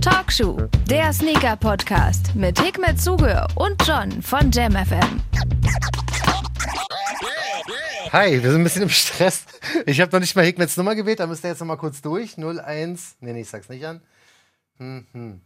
[0.00, 5.22] Talkshow, der Sneaker-Podcast mit Hikmet Zuge und John von JamFM.
[8.12, 9.46] Hi, wir sind ein bisschen im Stress.
[9.86, 12.02] Ich habe noch nicht mal Hikmets Nummer gewählt, da müsst ihr jetzt noch mal kurz
[12.02, 12.36] durch.
[12.36, 14.00] 01, nee, nee, ich sag's nicht an.
[14.78, 15.40] Hm, hm.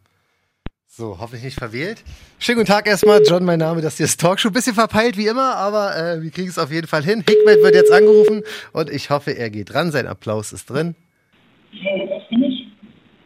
[0.87, 2.03] So, hoffentlich nicht verwählt.
[2.39, 4.51] Schönen guten Tag erstmal, John, mein Name, das hier ist Talkshow.
[4.51, 7.23] Bisschen verpeilt wie immer, aber äh, wir kriegen es auf jeden Fall hin.
[7.29, 8.43] Hikmet wird jetzt angerufen
[8.73, 9.93] und ich hoffe, er geht dran.
[9.93, 10.95] Sein Applaus ist drin.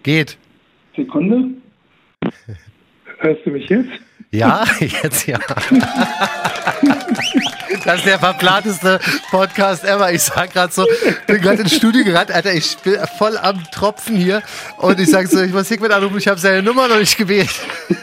[0.03, 0.39] Geht.
[0.97, 1.51] Sekunde.
[3.19, 3.91] Hörst du mich jetzt?
[4.31, 5.39] Ja, jetzt ja.
[7.85, 8.99] Das ist der verplanteste
[9.31, 10.13] Podcast ever.
[10.13, 10.85] Ich sag gerade so,
[11.27, 14.43] bin gerade ins Studio gerannt, Alter, ich bin voll am Tropfen hier
[14.79, 17.49] und ich sag so, ich muss Hickman anrufen, ich habe seine Nummer noch nicht gewählt.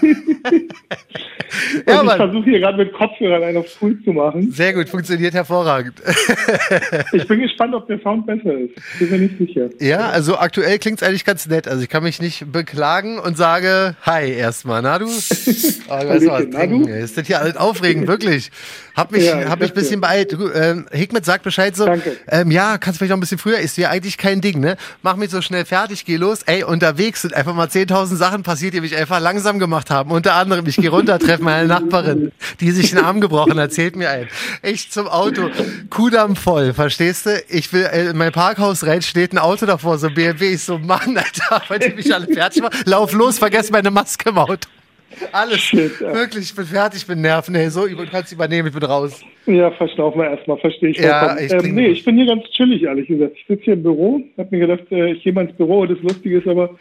[1.87, 4.51] ja, ich versuche hier gerade mit Kopfhörern einen auf cool zu machen.
[4.51, 5.93] Sehr gut, funktioniert hervorragend.
[7.13, 8.73] ich bin gespannt, ob der Sound besser ist.
[8.99, 9.69] Bin mir nicht sicher.
[9.79, 11.67] Ja, also aktuell klingt es eigentlich ganz nett.
[11.67, 14.81] Also ich kann mich nicht beklagen und sage Hi erstmal.
[14.81, 15.05] Na du?
[15.05, 15.09] Oh,
[16.23, 16.87] ich weiß was trinken.
[16.87, 18.51] Ist das hier alles aufregend, wirklich.
[18.95, 20.35] Hab mich, ja, hab mich ein bisschen beeilt.
[20.53, 21.85] Ähm, Hikmet sagt Bescheid so.
[21.85, 22.15] Danke.
[22.29, 23.59] Ähm, ja, kannst vielleicht noch ein bisschen früher.
[23.59, 24.77] Ist ja eigentlich kein Ding, ne?
[25.01, 26.43] Mach mich so schnell fertig, geh los.
[26.45, 30.11] Ey, unterwegs sind einfach mal 10.000 Sachen passiert, die mich einfach langsam gemacht haben.
[30.11, 33.65] Unter anderem, ich gehe runter, treffe meine Nachbarin, die sich den Arm gebrochen hat.
[33.65, 34.29] Erzählt mir ein.
[34.61, 35.49] Echt zum Auto.
[35.89, 37.43] Kudamm voll, verstehst du?
[37.49, 40.53] Ich will, äh, in mein Parkhaus rein, steht ein Auto davor, so BMW.
[40.53, 42.77] Ich so, Mann, Alter, weil die mich alle fertig machen.
[42.85, 44.69] Lauf los, vergess meine Maske im Auto.
[45.31, 45.59] Alles.
[45.59, 46.13] Shit, ja.
[46.13, 47.55] Wirklich, ich bin fertig, ich bin nerven.
[47.55, 49.21] Hey, so, du kannst übernehmen, ich bin raus.
[49.45, 50.97] Ja, verschnaufen wir erstmal, verstehe ich.
[50.97, 53.33] Ja, ich ähm, nee, ich bin hier ganz chillig, ehrlich gesagt.
[53.35, 55.85] Ich sitze hier im Büro, hab mir gedacht, äh, ich gehe mal ins Büro.
[55.85, 56.71] Das Lustige ist aber,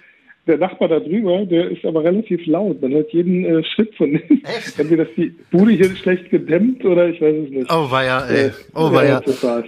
[0.46, 2.80] der Nachbar da drüber, der ist aber relativ laut.
[2.82, 4.42] Man hört jeden äh, Schritt von ihm.
[4.76, 7.72] Entweder ist die Bude hier schlecht gedämmt oder ich weiß es nicht.
[7.72, 8.50] Oh, war ja, ey.
[8.74, 9.22] Oh, war ja.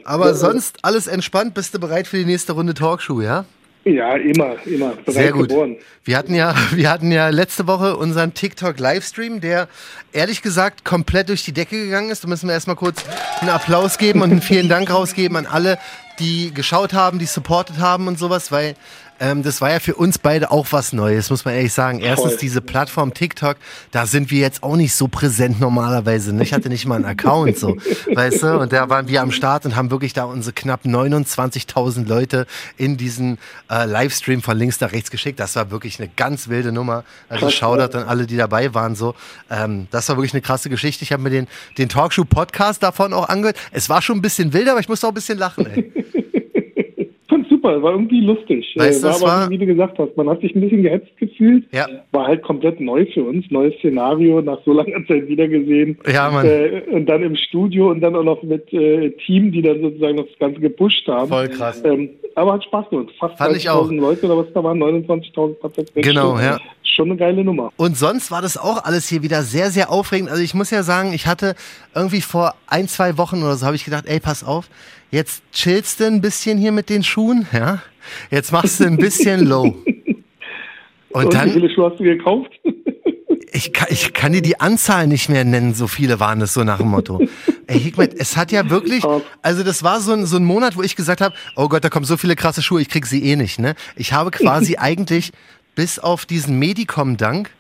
[0.05, 1.55] Aber sonst alles entspannt.
[1.55, 3.47] Bist du bereit für die nächste Runde Talkshow, ja?
[3.87, 4.95] Ja, immer, immer.
[5.07, 5.49] Sehr gut.
[5.49, 5.77] Geboren.
[6.03, 9.69] Wir hatten ja, wir hatten ja letzte Woche unseren TikTok Livestream, der
[10.13, 12.25] ehrlich gesagt komplett durch die Decke gegangen ist.
[12.25, 13.05] Da müssen wir erstmal kurz
[13.41, 15.79] einen Applaus geben und einen vielen Dank rausgeben an alle,
[16.19, 18.75] die geschaut haben, die supportet haben und sowas, weil
[19.21, 22.01] ähm, das war ja für uns beide auch was Neues, muss man ehrlich sagen.
[22.01, 22.41] Erstens Voll.
[22.41, 23.57] diese Plattform TikTok,
[23.91, 26.35] da sind wir jetzt auch nicht so präsent normalerweise.
[26.35, 26.43] Ne?
[26.43, 27.77] Ich hatte nicht mal einen Account, so,
[28.15, 28.59] weißt du?
[28.61, 32.47] Und da waren wir am Start und haben wirklich da unsere knapp 29.000 Leute
[32.77, 33.39] in diesen
[33.71, 35.41] äh, Livestream von links nach rechts geschickt.
[35.41, 37.05] Das war wirklich eine ganz wilde Nummer.
[37.29, 38.95] Also Shoutout an alle, die dabei waren.
[38.95, 39.15] So,
[39.51, 41.05] ähm, das war wirklich eine krasse Geschichte.
[41.05, 41.47] Ich habe mir den,
[41.79, 43.57] den Talkshow-Podcast davon auch angehört.
[43.73, 45.67] Es war schon ein bisschen wilder, aber ich musste auch ein bisschen lachen.
[45.67, 45.93] Ey
[47.67, 48.67] super, war irgendwie lustig.
[48.77, 49.51] Weißt, war aber, war...
[49.51, 51.65] wie du gesagt hast, man hat sich ein bisschen gehetzt gefühlt.
[51.73, 51.87] Ja.
[52.13, 55.99] War halt komplett neu für uns, neues Szenario, nach so langer Zeit wiedergesehen.
[56.11, 56.47] Ja, Mann.
[56.47, 60.17] Äh, und dann im Studio und dann auch noch mit äh, Team, die dann sozusagen
[60.17, 61.29] das Ganze gepusht haben.
[61.29, 61.83] Voll krass.
[61.85, 63.13] Ähm, aber hat Spaß gemacht.
[63.19, 65.91] Fast 30.000 Leute oder was da waren, 29.000 Prozent.
[65.95, 66.59] Genau, ja.
[66.83, 67.73] Schon eine geile Nummer.
[67.77, 70.31] Und sonst war das auch alles hier wieder sehr, sehr aufregend.
[70.31, 71.55] Also ich muss ja sagen, ich hatte
[71.95, 74.69] irgendwie vor ein, zwei Wochen oder so, habe ich gedacht, ey, pass auf,
[75.11, 77.83] jetzt chillst du ein bisschen hier mit den Schuhen, ja?
[78.31, 79.65] Jetzt machst du ein bisschen low.
[81.11, 81.49] Und, Und dann.
[81.49, 82.51] Wie viele Schuhe hast du gekauft?
[83.53, 86.63] Ich kann, ich kann dir die Anzahl nicht mehr nennen, so viele waren es so
[86.63, 87.27] nach dem Motto.
[87.67, 89.03] Ey, Hikmet, es hat ja wirklich,
[89.41, 91.89] also das war so ein, so ein Monat, wo ich gesagt habe, oh Gott, da
[91.89, 93.75] kommen so viele krasse Schuhe, ich krieg sie eh nicht, ne?
[93.97, 95.33] Ich habe quasi eigentlich
[95.75, 97.51] bis auf diesen Medicom-Dank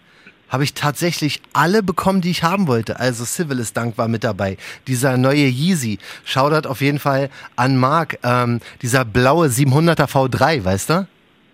[0.49, 2.99] habe ich tatsächlich alle bekommen, die ich haben wollte.
[3.01, 4.57] Also Civilis Dank war mit dabei.
[4.87, 5.99] Dieser neue Yeezy.
[6.25, 8.19] Shoutout auf jeden Fall an Marc.
[8.23, 11.09] Ähm, dieser blaue 700er V3, weißt du?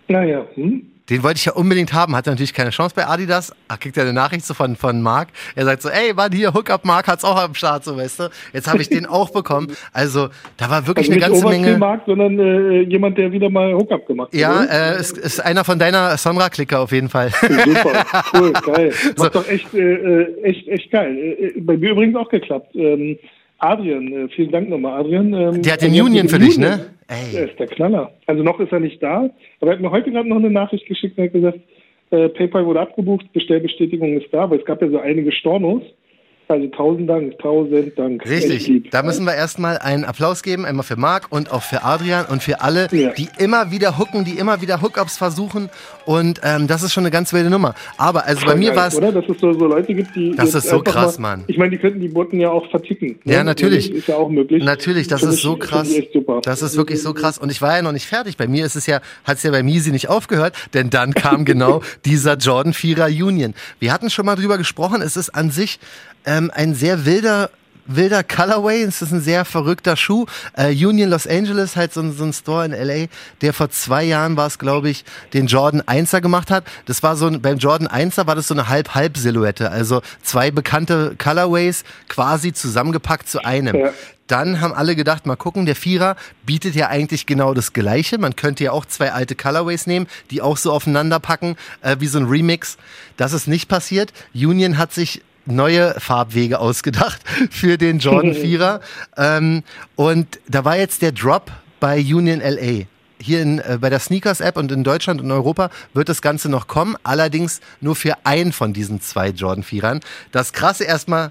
[0.09, 0.92] Naja, hm?
[1.13, 3.55] Den wollte ich ja unbedingt haben, hatte natürlich keine Chance bei Adidas.
[3.69, 5.29] Ach, kriegt er eine Nachricht so von, von Marc.
[5.55, 8.31] Er sagt so, ey, Mann, hier, Hookup Marc hat's auch am Start, so, weißt du.
[8.55, 9.77] Jetzt habe ich den auch bekommen.
[9.93, 11.77] Also, da war wirklich also eine ganze Menge.
[11.77, 14.41] Marc, sondern äh, jemand, der wieder mal Hookup gemacht hat.
[14.41, 17.29] Ja, äh, ist, ist einer von deiner Sonra-Klicker auf jeden Fall.
[17.29, 18.93] Super, cool, geil.
[19.15, 19.25] So.
[19.25, 21.15] Macht doch echt, äh, äh, echt, echt geil.
[21.39, 22.75] Äh, bei mir übrigens auch geklappt.
[22.75, 23.19] Ähm,
[23.63, 25.33] Adrian, äh, vielen Dank nochmal, Adrian.
[25.33, 26.91] Ähm, der hat den Union für dich, ne?
[27.07, 27.33] Ey.
[27.33, 28.13] Der ist der Knaller.
[28.27, 29.31] Also noch ist er nicht da,
[29.61, 31.61] aber er hat mir heute gerade noch eine Nachricht geschickt und hat gesagt,
[32.11, 35.83] äh, PayPal wurde abgebucht, Bestellbestätigung ist da, weil es gab ja so einige Stornos.
[36.53, 38.29] Also tausend Dank, tausend Dank.
[38.29, 38.91] Richtig.
[38.91, 42.43] Da müssen wir erstmal einen Applaus geben, einmal für Marc und auch für Adrian und
[42.43, 43.11] für alle, ja.
[43.13, 45.71] die immer wieder hooken, die immer wieder Hookups versuchen.
[46.05, 47.75] Und ähm, das ist schon eine ganz wilde Nummer.
[47.97, 48.97] Aber also bei mir war es.
[48.97, 49.13] Oder?
[49.13, 50.33] Dass es so, so Leute gibt, die.
[50.37, 51.45] Das ist so krass, mal, Mann.
[51.47, 53.19] Ich meine, die könnten die Boten ja auch verticken.
[53.25, 53.33] Ne?
[53.33, 53.89] Ja, natürlich.
[53.89, 54.63] Das ist ja auch möglich.
[54.63, 55.91] Natürlich, das ist so krass.
[56.43, 57.39] Das ist wirklich so krass.
[57.39, 58.37] Und ich war ja noch nicht fertig.
[58.37, 61.45] Bei mir ist es ja, hat es ja bei Misi nicht aufgehört, denn dann kam
[61.47, 63.55] genau dieser Jordan 4er Union.
[63.79, 65.81] Wir hatten schon mal drüber gesprochen, es ist an sich
[66.25, 67.51] ähm, ein sehr wilder
[67.87, 68.83] wilder Colorway.
[68.83, 70.27] Es ist ein sehr verrückter Schuh.
[70.57, 73.07] Äh, Union Los Angeles, halt so ein, so ein Store in LA,
[73.41, 76.65] der vor zwei Jahren war es, glaube ich, den Jordan 1er gemacht hat.
[76.87, 79.71] Das war so ein, beim Jordan 1er war das so eine Halb-Halb-Silhouette.
[79.71, 83.77] Also zwei bekannte Colorways quasi zusammengepackt zu einem.
[83.77, 83.91] Ja.
[84.29, 86.17] Dann haben alle gedacht, mal gucken, der Vierer
[86.47, 88.17] bietet ja eigentlich genau das Gleiche.
[88.17, 92.07] Man könnte ja auch zwei alte Colorways nehmen, die auch so aufeinander packen, äh, wie
[92.07, 92.79] so ein Remix.
[93.17, 94.13] Das ist nicht passiert.
[94.33, 98.81] Union hat sich neue Farbwege ausgedacht für den Jordan 4er.
[99.17, 99.63] ähm,
[99.97, 101.51] und da war jetzt der Drop
[101.81, 102.87] bei Union LA.
[103.19, 106.67] Hier in, äh, bei der Sneakers-App und in Deutschland und Europa wird das Ganze noch
[106.67, 110.01] kommen, allerdings nur für einen von diesen zwei Jordan 4ern.
[110.33, 111.31] Das krasse erstmal,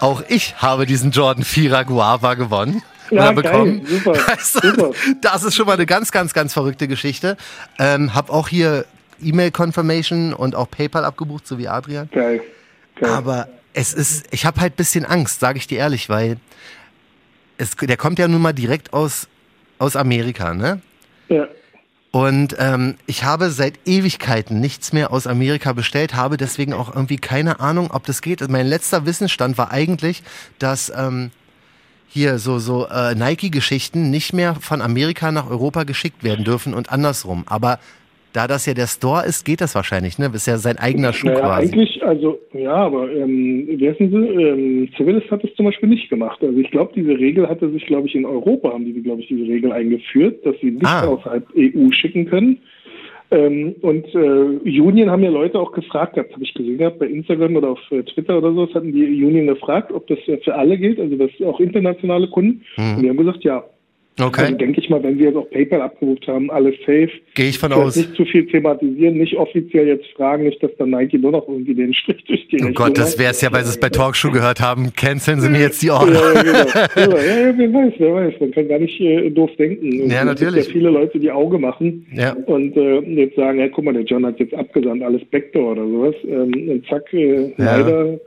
[0.00, 2.82] auch ich habe diesen Jordan 4er Guava gewonnen.
[3.10, 3.84] Ja, bekommen.
[3.84, 4.90] Geil, super, also, super.
[5.20, 7.36] Das ist schon mal eine ganz, ganz, ganz verrückte Geschichte.
[7.78, 8.84] Ähm, hab auch hier
[9.20, 12.08] E-Mail-Confirmation und auch PayPal abgebucht, so wie Adrian.
[12.12, 12.42] Geil.
[12.96, 13.10] Geil.
[13.10, 16.38] Aber es ist, ich habe halt ein bisschen Angst, sage ich dir ehrlich, weil
[17.58, 19.28] es, der kommt ja nun mal direkt aus,
[19.78, 20.80] aus Amerika, ne?
[21.28, 21.46] Ja.
[22.10, 27.18] Und ähm, ich habe seit Ewigkeiten nichts mehr aus Amerika bestellt, habe deswegen auch irgendwie
[27.18, 28.48] keine Ahnung, ob das geht.
[28.48, 30.22] Mein letzter Wissensstand war eigentlich,
[30.58, 31.30] dass ähm,
[32.08, 36.90] hier so so äh, Nike-Geschichten nicht mehr von Amerika nach Europa geschickt werden dürfen und
[36.90, 37.44] andersrum.
[37.46, 37.78] Aber
[38.36, 40.26] da das ja der Store ist, geht das wahrscheinlich, ne?
[40.26, 41.72] Das ist ja sein eigener Schuh naja, quasi.
[41.72, 46.38] Eigentlich, also, ja, aber ähm, wissen Sie, ähm, Civilis hat das zum Beispiel nicht gemacht.
[46.42, 49.28] Also ich glaube, diese Regel hatte sich, glaube ich, in Europa haben die, glaube ich,
[49.28, 51.06] diese Regel eingeführt, dass sie nicht ah.
[51.06, 52.58] außerhalb EU schicken können.
[53.30, 57.06] Ähm, und äh, Union haben ja Leute auch gefragt, das habe ich gesehen gehabt bei
[57.06, 60.36] Instagram oder auf äh, Twitter oder so, das hatten die Union gefragt, ob das äh,
[60.44, 62.62] für alle gilt, also das auch internationale Kunden.
[62.76, 62.96] Hm.
[62.96, 63.64] Und die haben gesagt, ja,
[64.18, 64.42] Okay.
[64.42, 67.10] Also denke ich mal, wenn wir jetzt auch PayPal abgerufen haben, alles safe.
[67.34, 67.96] Gehe ich von aus.
[67.96, 71.74] Nicht zu viel thematisieren, nicht offiziell jetzt fragen, nicht, dass dann Nike nur noch irgendwie
[71.74, 74.30] den Strich durch die Oh Gott, das wäre es ja, weil sie es bei Talkshow
[74.30, 74.94] gehört haben.
[74.94, 76.34] Canceln Sie mir jetzt die Order.
[76.34, 77.16] Ja, genau.
[77.16, 78.34] ja, ja, wer weiß, wer weiß.
[78.40, 80.00] Man kann gar nicht äh, doof denken.
[80.02, 80.60] Und ja, natürlich.
[80.60, 82.32] Es gibt ja viele Leute, die Auge machen ja.
[82.46, 85.86] und äh, jetzt sagen, ja, guck mal, der John hat jetzt abgesandt, alles Backdoor oder
[85.86, 86.14] sowas.
[86.24, 88.18] Ähm, und zack, äh, leider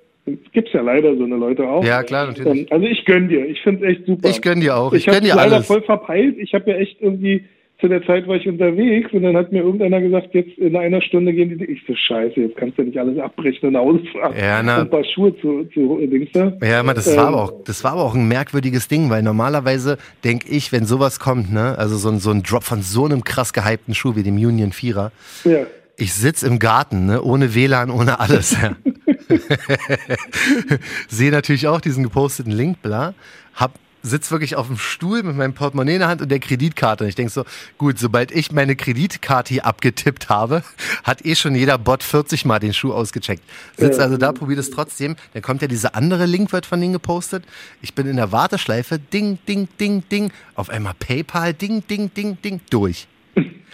[0.54, 1.84] es ja leider so eine Leute auch.
[1.84, 2.62] Ja, klar, natürlich.
[2.62, 3.46] Ähm, also ich gönn dir.
[3.46, 4.30] Ich finde es echt super.
[4.30, 4.94] Ich gönn dir auch.
[4.94, 5.68] Ich, ich gönn dir leider alles.
[5.68, 6.38] voll verpeilt.
[6.38, 7.46] Ich habe ja echt irgendwie
[7.80, 11.02] zu der Zeit war ich unterwegs und dann hat mir irgendeiner gesagt, jetzt in einer
[11.02, 11.64] Stunde gehen die.
[11.64, 14.34] Ich so scheiße, jetzt kannst du nicht alles abbrechen und nach Hause fahren.
[14.38, 14.82] Ja, na.
[14.82, 16.52] ein paar Schuhe zu, zu Dings da.
[16.62, 19.24] Ja, aber das ähm, war aber auch, das war aber auch ein merkwürdiges Ding, weil
[19.24, 23.06] normalerweise denke ich, wenn sowas kommt, ne, also so ein, so ein Drop von so
[23.06, 25.14] einem krass gehypten Schuh wie dem Union Vierer.
[25.46, 25.60] Ja.
[25.96, 28.62] Ich sitz im Garten, ne, ohne WLAN, ohne alles.
[28.62, 28.76] Ja.
[31.10, 33.14] Sehe natürlich auch diesen geposteten Link, bla.
[33.54, 37.04] Hab sitze wirklich auf dem Stuhl mit meinem Portemonnaie in der Hand und der Kreditkarte.
[37.04, 37.44] Und ich denke so,
[37.78, 40.64] gut, sobald ich meine Kreditkarte hier abgetippt habe,
[41.04, 43.44] hat eh schon jeder Bot 40 Mal den Schuh ausgecheckt.
[43.78, 45.16] Sitzt also da, probiert es trotzdem.
[45.34, 47.44] Dann kommt ja dieser andere Link, wird von denen gepostet.
[47.82, 50.32] Ich bin in der Warteschleife, ding, ding, ding, ding.
[50.56, 53.08] Auf einmal PayPal, ding, ding, ding, ding, durch.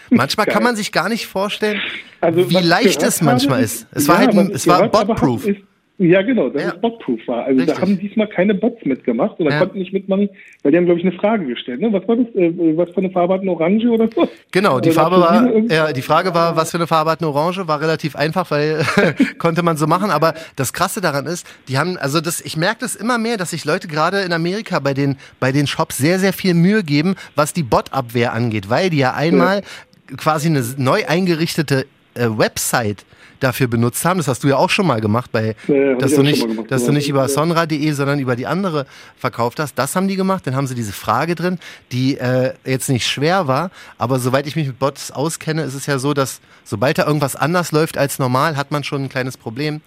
[0.09, 1.81] Manchmal kann man sich gar nicht vorstellen,
[2.21, 3.87] also, wie leicht es manchmal habe, ist.
[3.91, 5.45] Es ja, war halt ein, es war botproof.
[5.97, 6.69] Ja, genau, dass ja.
[6.69, 7.45] es botproof war.
[7.45, 7.75] Also Richtig.
[7.75, 9.59] da haben diesmal keine Bots mitgemacht oder ja.
[9.59, 10.29] konnten nicht mitmachen,
[10.61, 11.79] weil die haben, glaube ich, eine Frage gestellt.
[11.79, 11.93] Ne?
[11.93, 12.27] Was war das?
[12.35, 14.27] Äh, was für eine Farbe hatten Orange oder so?
[14.51, 17.79] Genau, die Farbe war, ja, die Frage war, was für eine Farbe hatten Orange, war
[17.79, 18.83] relativ einfach, weil
[19.37, 20.11] konnte man so machen.
[20.11, 23.51] Aber das Krasse daran ist, die haben, also das, ich merke das immer mehr, dass
[23.51, 27.15] sich Leute gerade in Amerika bei den, bei den Shops sehr, sehr viel Mühe geben,
[27.35, 29.61] was die Bot-Abwehr angeht, weil die ja einmal
[30.09, 30.17] ja.
[30.17, 31.85] quasi eine neu eingerichtete
[32.15, 33.05] äh, Website
[33.45, 34.17] dafür benutzt haben.
[34.17, 36.85] Das hast du ja auch schon mal gemacht, bei, ja, dass, du nicht, gemacht, dass
[36.85, 38.85] du nicht über sonra.de, sondern über die andere
[39.17, 39.75] verkauft hast.
[39.75, 40.45] Das haben die gemacht.
[40.47, 41.59] Dann haben sie diese Frage drin,
[41.91, 45.85] die äh, jetzt nicht schwer war, aber soweit ich mich mit Bots auskenne, ist es
[45.85, 49.37] ja so, dass sobald da irgendwas anders läuft als normal, hat man schon ein kleines
[49.37, 49.81] Problem.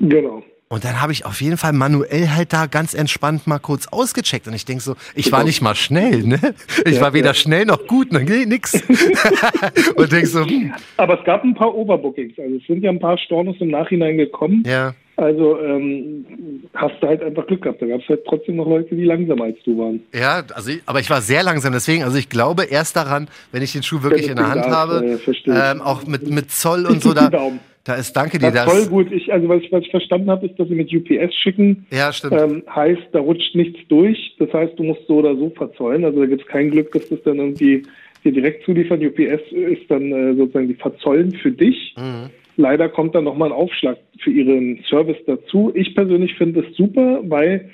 [0.00, 0.42] Genau.
[0.74, 4.48] Und dann habe ich auf jeden Fall manuell halt da ganz entspannt mal kurz ausgecheckt.
[4.48, 6.40] Und ich denke so, ich war nicht mal schnell, ne?
[6.84, 7.34] Ich ja, war weder ja.
[7.34, 8.24] schnell noch gut, ne?
[8.44, 8.74] nix.
[9.94, 10.72] und denk so, hm.
[10.96, 12.36] Aber es gab ein paar Overbookings.
[12.40, 14.64] Also es sind ja ein paar Stornos im Nachhinein gekommen.
[14.66, 14.96] Ja.
[15.14, 16.26] Also ähm,
[16.74, 17.80] hast du halt einfach Glück gehabt.
[17.80, 20.02] Da gab es halt trotzdem noch Leute, die langsamer als du waren.
[20.12, 21.72] Ja, also ich, aber ich war sehr langsam.
[21.72, 25.20] Deswegen, also ich glaube erst daran, wenn ich den Schuh wirklich in der Hand habe,
[25.46, 27.30] ähm, auch mit, mit Zoll und so, da,
[27.84, 28.50] da ist, danke dir.
[28.50, 29.12] Das voll gut.
[29.12, 31.86] Ich, also was ich, was ich verstanden habe, ist, dass sie mit UPS schicken.
[31.92, 32.40] Ja, stimmt.
[32.40, 34.34] Ähm, heißt, da rutscht nichts durch.
[34.38, 36.04] Das heißt, du musst so oder so verzollen.
[36.04, 37.82] Also da gibt es kein Glück, dass das dann irgendwie
[38.24, 39.04] dir direkt zuliefern.
[39.04, 41.94] UPS ist dann äh, sozusagen die verzollen für dich.
[41.98, 42.30] Mhm.
[42.56, 45.70] Leider kommt dann nochmal ein Aufschlag für ihren Service dazu.
[45.74, 47.70] Ich persönlich finde es super, weil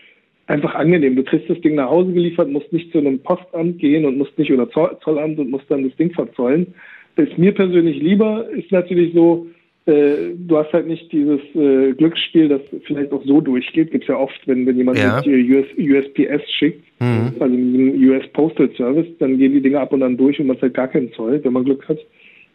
[0.46, 1.14] einfach angenehm.
[1.14, 4.36] Du kriegst das Ding nach Hause geliefert, musst nicht zu einem Postamt gehen und musst
[4.38, 6.74] nicht oder Zollamt und musst dann das Ding verzollen.
[7.14, 9.46] Das ist mir persönlich lieber, ist natürlich so,
[9.90, 13.90] äh, du hast halt nicht dieses äh, Glücksspiel, das vielleicht auch so durchgeht.
[13.90, 15.20] Gibt es ja oft, wenn, wenn jemand Ja.
[15.26, 17.32] US, USPS schickt, Mhm.
[17.40, 20.58] also dem US Postal Service, dann gehen die Dinge ab und an durch und man
[20.58, 21.98] zahlt gar keinen Zoll, wenn man Glück hat.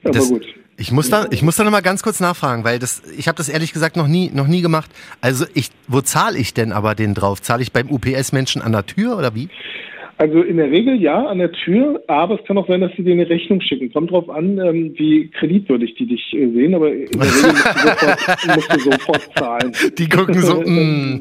[0.04, 0.46] Aber Das- gut.
[0.78, 3.38] Ich muss da, ich muss da noch mal ganz kurz nachfragen, weil das, ich habe
[3.38, 4.92] das ehrlich gesagt noch nie, noch nie gemacht.
[5.22, 7.42] Also ich, wo zahle ich denn aber den drauf?
[7.42, 9.48] Zahle ich beim UPS-Menschen an der Tür oder wie?
[10.18, 13.04] Also in der Regel ja an der Tür, aber es kann auch sein, dass sie
[13.04, 13.92] dir eine Rechnung schicken.
[13.92, 17.76] Kommt drauf an, ähm, wie kreditwürdig die dich äh, sehen, aber in der Regel musst
[17.76, 19.72] du sofort, musst du sofort zahlen.
[19.98, 21.20] Die gucken so, mh,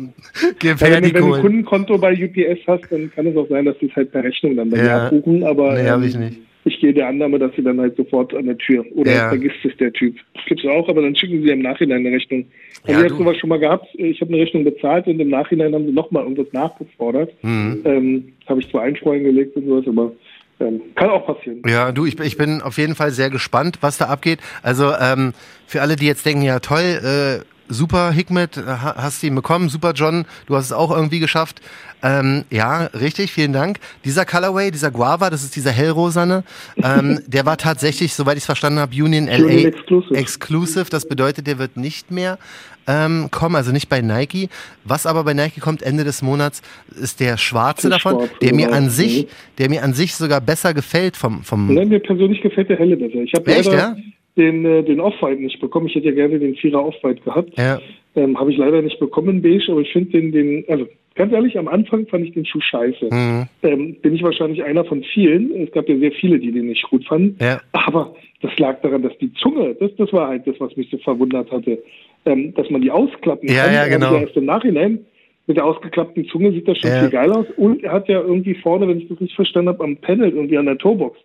[0.61, 1.41] gib Ja, wenn, die du- wenn du ein.
[1.43, 4.55] Kundenkonto bei UPS hast, dann kann es auch sein, dass sie es halt per Rechnung
[4.57, 5.07] dann bei dir Ja.
[5.07, 6.39] abbuchen, aber Nee, ähm, ich nicht.
[6.65, 9.29] Ich gehe der Annahme, dass sie dann halt sofort an der Tür oder Ja.
[9.29, 10.17] vergisst es der Typ.
[10.35, 12.47] Das gibt's auch, aber dann schicken sie im Nachhinein eine Rechnung.
[12.87, 15.29] Also Ja, ich habe sowas schon mal gehabt, ich habe eine Rechnung bezahlt und im
[15.31, 17.33] Nachhinein haben sie nochmal irgendwas nachgefordert.
[17.43, 17.81] Mhm.
[17.85, 20.13] Ähm, habe ich zwar Einstreuen gelegt und sowas, aber
[20.61, 21.63] ähm, kann auch passieren.
[21.67, 24.39] Ja, du, ich, ich bin auf jeden Fall sehr gespannt, was da abgeht.
[24.63, 25.33] Also ähm,
[25.67, 29.35] für alle, die jetzt denken, ja toll, äh, super Hikmet, äh, ha- hast du ihn
[29.35, 31.61] bekommen, super John, du hast es auch irgendwie geschafft.
[32.03, 33.79] Ähm, ja, richtig, vielen Dank.
[34.05, 36.45] Dieser Colorway, dieser Guava, das ist dieser hellrosane,
[36.83, 40.15] ähm, der war tatsächlich, soweit ich es verstanden habe, Union LA Union Exclusive.
[40.15, 40.87] Exclusive.
[40.91, 42.39] Das bedeutet, der wird nicht mehr
[42.87, 44.51] ähm, kommen, also nicht bei Nike.
[44.85, 46.61] Was aber bei Nike kommt Ende des Monats,
[47.01, 48.77] ist der schwarze Der davon, schwarze, der mir genau.
[48.77, 49.29] an sich, Mhm.
[49.57, 52.99] der mir an sich sogar besser gefällt vom, vom Nein, mir persönlich gefällt der helle
[52.99, 53.23] besser.
[53.23, 53.97] Ich habe ja?
[54.37, 55.87] Den, äh, den Off-White nicht bekommen.
[55.87, 57.57] Ich hätte ja gerne den Vierer Off-White gehabt.
[57.59, 57.81] Ja.
[58.17, 60.87] Ähm, habe ich leider nicht bekommen, beige, aber ich finde den, den, also
[61.17, 63.07] ganz ehrlich, am Anfang fand ich den Schuh scheiße.
[63.11, 63.45] Mhm.
[63.63, 65.53] Ähm, bin ich wahrscheinlich einer von vielen.
[65.63, 67.37] Es gab ja sehr viele, die den nicht gut fanden.
[67.41, 67.61] Ja.
[67.73, 70.99] Aber das lag daran, dass die Zunge, das, das war halt das, was mich so
[70.99, 71.83] verwundert hatte,
[72.27, 73.75] ähm, dass man die ausklappen Ja, kann.
[73.75, 74.15] ja, Und genau.
[74.17, 74.99] Erst im Nachhinein
[75.47, 77.01] mit der ausgeklappten Zunge sieht das schon Ja.
[77.01, 77.47] viel geil aus.
[77.57, 80.57] Und er hat ja irgendwie vorne, wenn ich das richtig verstanden habe, am Panel irgendwie
[80.57, 81.19] an der Toebox,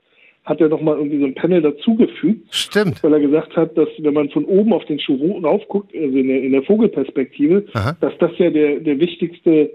[0.49, 3.01] hat er nochmal irgendwie so ein Panel dazugefügt Stimmt.
[3.03, 6.27] weil er gesagt hat, dass wenn man von oben auf den Schuh raufguckt, also in
[6.27, 7.95] der, in der Vogelperspektive, Aha.
[8.01, 9.69] dass das ja der, der wichtigste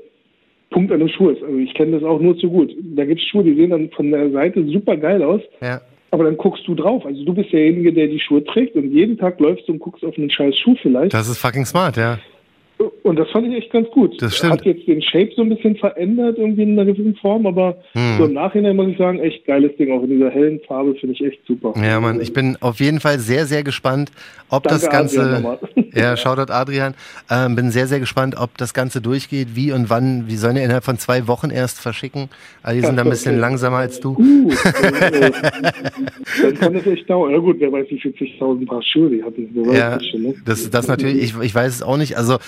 [0.70, 1.42] Punkt an dem Schuh ist.
[1.42, 2.74] Also ich kenne das auch nur zu gut.
[2.96, 5.80] Da gibt es Schuhe, die sehen dann von der Seite super geil aus, Ja.
[6.10, 7.06] aber dann guckst du drauf.
[7.06, 10.04] Also du bist derjenige, der die Schuhe trägt und jeden Tag läufst du und guckst
[10.04, 11.14] auf einen scheiß Schuh vielleicht.
[11.14, 12.18] Das ist fucking smart, ja.
[13.04, 14.20] Und das fand ich echt ganz gut.
[14.22, 14.54] Das stimmt.
[14.54, 18.16] Hat jetzt den Shape so ein bisschen verändert irgendwie in einer gewissen Form, aber Hm.
[18.16, 19.92] so im Nachhinein muss ich sagen, echt geiles Ding.
[19.92, 21.74] Auch in dieser hellen Farbe finde ich echt super.
[21.76, 24.10] Ja, Mann, ich bin auf jeden Fall sehr, sehr gespannt,
[24.48, 25.58] ob Danke, das Ganze.
[25.94, 26.94] Ja, Shoutout Adrian.
[27.30, 30.24] Ähm, bin sehr, sehr gespannt, ob das Ganze durchgeht, wie und wann.
[30.26, 32.30] Wir sollen ja innerhalb von zwei Wochen erst verschicken.
[32.64, 33.40] Also die sind da ein bisschen Okay.
[33.40, 34.16] langsamer als du.
[34.18, 34.50] Uh,
[34.90, 35.30] dann, äh,
[36.42, 37.30] dann kann es echt dauern.
[37.32, 39.48] Ja gut, wer weiß, wie viel zigtausend Paar Schuhe die hatten.
[39.72, 40.34] Ja, das ne?
[40.44, 42.16] das, das natürlich, ich, ich weiß es auch nicht.
[42.16, 42.38] Also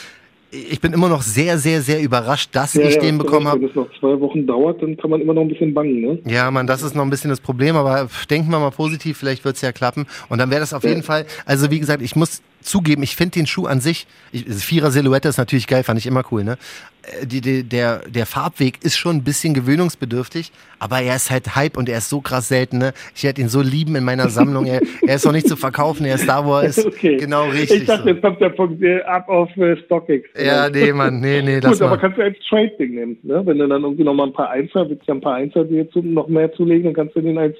[0.71, 3.61] ich bin immer noch sehr, sehr, sehr überrascht, dass Ja, ich ja, den bekommen habe.
[3.61, 6.19] Wenn das noch zwei Wochen dauert, dann kann man immer noch ein bisschen bangen, ne?
[6.27, 9.45] Ja, Mann, das ist noch ein bisschen das Problem, aber denken wir mal positiv, vielleicht
[9.45, 10.07] wird's ja klappen.
[10.29, 13.33] Und dann wäre das auf jeden Fall, also wie gesagt, ich muss zugeben, ich finde
[13.33, 16.59] den Schuh an sich, ich, Vierer Silhouette ist natürlich geil, fand ich immer cool, ne?
[17.03, 21.57] Äh, Die, die, der, der Farbweg ist schon ein bisschen gewöhnungsbedürftig, aber er ist halt
[21.57, 22.93] Hype und er ist so krass selten, ne?
[23.15, 24.67] Ich werde ihn so lieben in meiner Sammlung.
[24.67, 26.85] Er, er ist noch nicht zu verkaufen, er ist da, wo er ist.
[26.85, 27.17] Okay.
[27.17, 27.83] Genau richtig.
[27.83, 28.09] Ich dachte, so.
[28.11, 30.29] jetzt kommt der Punkt äh, ab auf äh, StockX.
[30.37, 31.99] Ja, nee, Mann, nee, nee, Gut, aber mal.
[31.99, 33.43] kannst du als Trade-Ding nehmen, ne?
[33.47, 35.65] Wenn du dann irgendwie noch mal ein paar Einser, willst du ja ein paar Einser
[35.65, 37.57] dir zu, noch mehr zulegen, dann kannst du den als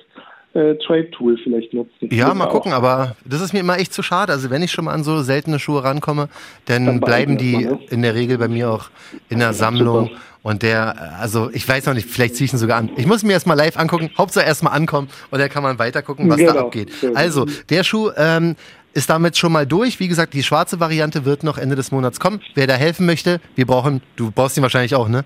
[0.57, 2.09] äh, Trade-Tool vielleicht nutzen.
[2.11, 2.51] Ja, mal auch.
[2.53, 4.33] gucken, aber das ist mir immer echt zu schade.
[4.33, 6.29] Also wenn ich schon mal an so seltene Schuhe rankomme,
[6.65, 7.79] dann, Dann bleiben die mal, ne?
[7.91, 8.91] in der Regel bei mir auch
[9.29, 10.07] in der Sammlung.
[10.09, 10.21] Super.
[10.43, 12.91] Und der, also ich weiß noch nicht, vielleicht ziehe ich ihn sogar an.
[12.97, 15.79] Ich muss mir erst mal live angucken, Hauptsache erst mal ankommen und dann kann man
[15.81, 16.67] weiter gucken, was da Genau.
[16.67, 16.93] abgeht.
[16.93, 17.19] Sehr gut.
[17.19, 18.55] Also, der Schuh ähm,
[18.95, 19.99] ist damit schon mal durch.
[19.99, 22.41] Wie gesagt, die schwarze Variante wird noch Ende des Monats kommen.
[22.55, 25.25] Wer da helfen möchte, wir brauchen, du brauchst ihn wahrscheinlich auch, ne?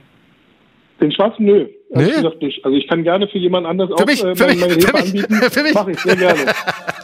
[1.03, 1.67] Den schwarzen, nö.
[1.93, 2.65] Ehrlich gesagt nicht.
[2.65, 4.95] Also ich kann gerne für jemand anders Für auch mich, äh, meine, mich, meine Hilfe
[4.95, 5.35] anbieten.
[5.51, 5.75] für mich.
[5.75, 6.41] Mache ich sehr gerne.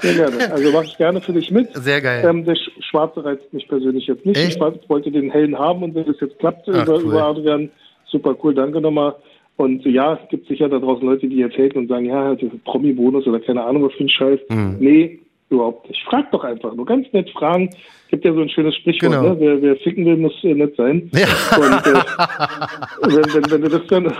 [0.00, 0.52] Sehr gerne.
[0.52, 1.68] Also mache ich gerne für dich mit.
[1.74, 2.24] Sehr geil.
[2.28, 4.36] Ähm, der Sch- Schwarze reizt mich persönlich jetzt nicht.
[4.38, 4.56] Echt?
[4.56, 7.02] Ich wollte den hellen haben und wenn das jetzt klappt Ach, über, cool.
[7.02, 7.70] über Adrian,
[8.06, 9.14] super cool, danke nochmal.
[9.56, 13.26] Und ja, es gibt sicher da draußen Leute, die jetzt haten und sagen, ja, Promi-Bonus
[13.26, 14.38] oder keine Ahnung was für ein Scheiß.
[14.50, 14.76] Hm.
[14.78, 16.02] Nee, überhaupt nicht.
[16.04, 17.70] Frag doch einfach, nur ganz nett fragen.
[18.08, 19.34] Gibt ja so ein schönes Sprichwort, Genau.
[19.34, 19.36] ne?
[19.38, 21.10] wer, wer ficken will, muss äh, nett sein.
[21.14, 21.26] Ja.
[21.56, 24.04] Und äh, wenn, wenn, wenn du das dann,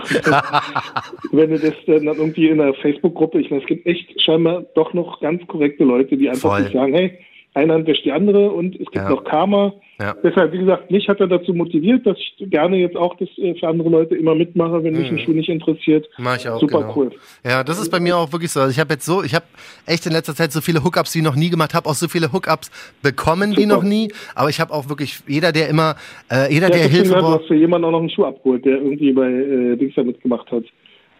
[1.31, 4.93] wenn du das dann irgendwie in einer Facebook-Gruppe, ich meine, es gibt echt scheinbar doch
[4.93, 7.17] noch ganz korrekte Leute, die einfach nicht sagen, hey,
[7.57, 9.09] eine Hand wäscht die andere und es gibt Ja.
[9.09, 9.73] noch Karma.
[9.99, 10.15] Ja.
[10.23, 13.55] Deshalb, wie gesagt, mich hat er dazu motiviert, dass ich gerne jetzt auch das äh,
[13.55, 16.07] für andere Leute immer mitmache, wenn mich ein Schuh nicht interessiert.
[16.19, 16.93] Mach ich auch, Super genau.
[16.95, 17.11] cool.
[17.43, 18.59] Ja, das ist bei mir auch wirklich so.
[18.59, 19.45] Also ich habe jetzt so, ich habe
[19.87, 22.31] echt in letzter Zeit so viele Hookups wie noch nie gemacht, habe auch so viele
[22.31, 22.69] Hookups
[23.01, 23.75] bekommen wie Super.
[23.75, 24.09] noch nie.
[24.35, 25.95] Aber ich habe auch wirklich jeder, der immer,
[26.31, 27.39] äh, jeder, Ja, der Hilfe gehört, du braucht.
[27.41, 30.51] hast für jemanden auch noch einen Schuh abgeholt, der irgendwie bei äh, Dings da mitgemacht
[30.51, 30.63] hat,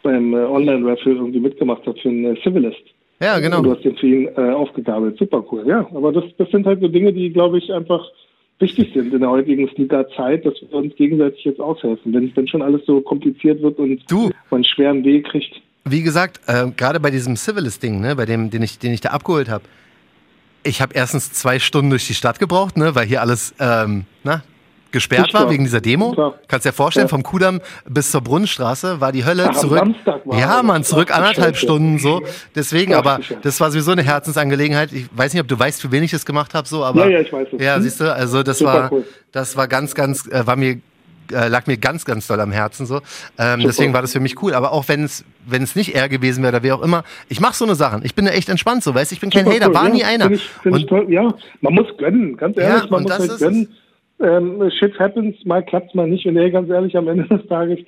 [0.04, 2.78] beim äh, Online-Raffle irgendwie mitgemacht hat für einen äh, Civilist.
[3.20, 3.58] Ja, genau.
[3.58, 5.18] Und du hast den für ihn äh, aufgegabelt.
[5.18, 5.88] Super cool, ja.
[5.94, 8.06] Aber das, das sind halt so Dinge, die, glaube ich, einfach
[8.60, 12.14] wichtig sind in der heutigen Sneaker-Zeit, dass wir uns gegenseitig jetzt aushelfen.
[12.14, 14.30] Wenn, wenn schon alles so kompliziert wird und Du.
[14.50, 15.62] man einen schweren Weg kriegt.
[15.86, 19.10] Wie gesagt, äh, gerade bei diesem Civilist-Ding, ne, bei dem, den ich, den ich da
[19.10, 19.64] abgeholt habe,
[20.64, 24.44] ich habe erstens zwei Stunden durch die Stadt gebraucht, ne, weil hier alles ähm, na,
[24.92, 26.34] gesperrt war wegen dieser Demo.
[26.48, 27.10] Kannst dir vorstellen, Ja.
[27.10, 29.84] vom Kudamm bis zur Brunnenstraße war die Hölle Ach, zurück.
[30.32, 30.64] Ja.
[30.64, 31.58] Mann, zurück anderthalb.
[31.58, 32.22] Stunden so.
[32.56, 34.92] Deswegen, aber das war sowieso eine Herzensangelegenheit.
[34.94, 37.18] Ich weiß nicht, ob du weißt, für wen ich das gemacht habe, so, aber Ja,
[37.18, 37.62] ja, ich weiß es.
[37.62, 37.82] Ja, Hm?
[37.84, 39.06] siehst du, also das Super war, cool.
[39.32, 40.80] das war ganz, ganz, äh, war mir
[41.30, 43.02] äh, lag mir ganz, ganz doll am Herzen so.
[43.38, 44.54] Ähm, deswegen war das für mich cool.
[44.54, 47.42] Aber auch wenn es wenn es nicht er gewesen wäre oder wer auch immer, ich
[47.42, 48.06] mache so eine Sachen.
[48.06, 49.12] Ich bin da echt entspannt so, weißt?
[49.12, 50.26] Ich bin kein Super Hater, cool, war ja, nie einer.
[50.28, 51.10] Find ich, find Und.
[51.10, 53.76] Ja, man muss gönnen, ganz Ja, ehrlich, man und muss halt ist gönnen.
[54.20, 56.26] Ähm, shit happens, mal klappt's mal nicht.
[56.26, 57.80] Und ey, ganz ehrlich, am Ende des Tages,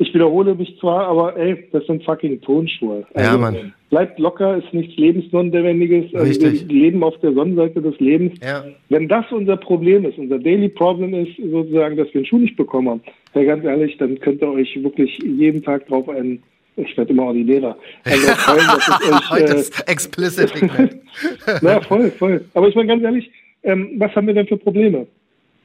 [0.00, 3.04] ich wiederhole mich zwar, aber ey, das sind fucking Tonschuhe.
[3.14, 3.72] Also, Ja, Mann.
[3.90, 6.14] Bleibt locker, ist nichts Lebensnotwendiges.
[6.14, 6.68] Also Richtig.
[6.68, 8.38] wir leben auf der Sonnenseite des Lebens.
[8.42, 8.64] Ja.
[8.90, 12.56] Wenn das unser Problem ist, unser Daily Problem ist sozusagen, dass wir einen Schuh nicht
[12.56, 13.00] bekommen haben,
[13.34, 16.42] ja, ganz ehrlich, dann könnt ihr euch wirklich jeden Tag drauf einen,
[16.76, 18.48] ich werde immer ordinärer, also es
[19.12, 20.52] euch, Heute äh, ist explicit.
[20.52, 20.96] Pigment.
[21.62, 22.44] na, voll, voll.
[22.54, 23.30] Aber ich meine ganz ehrlich,
[23.64, 25.06] ähm, was haben wir denn für Probleme?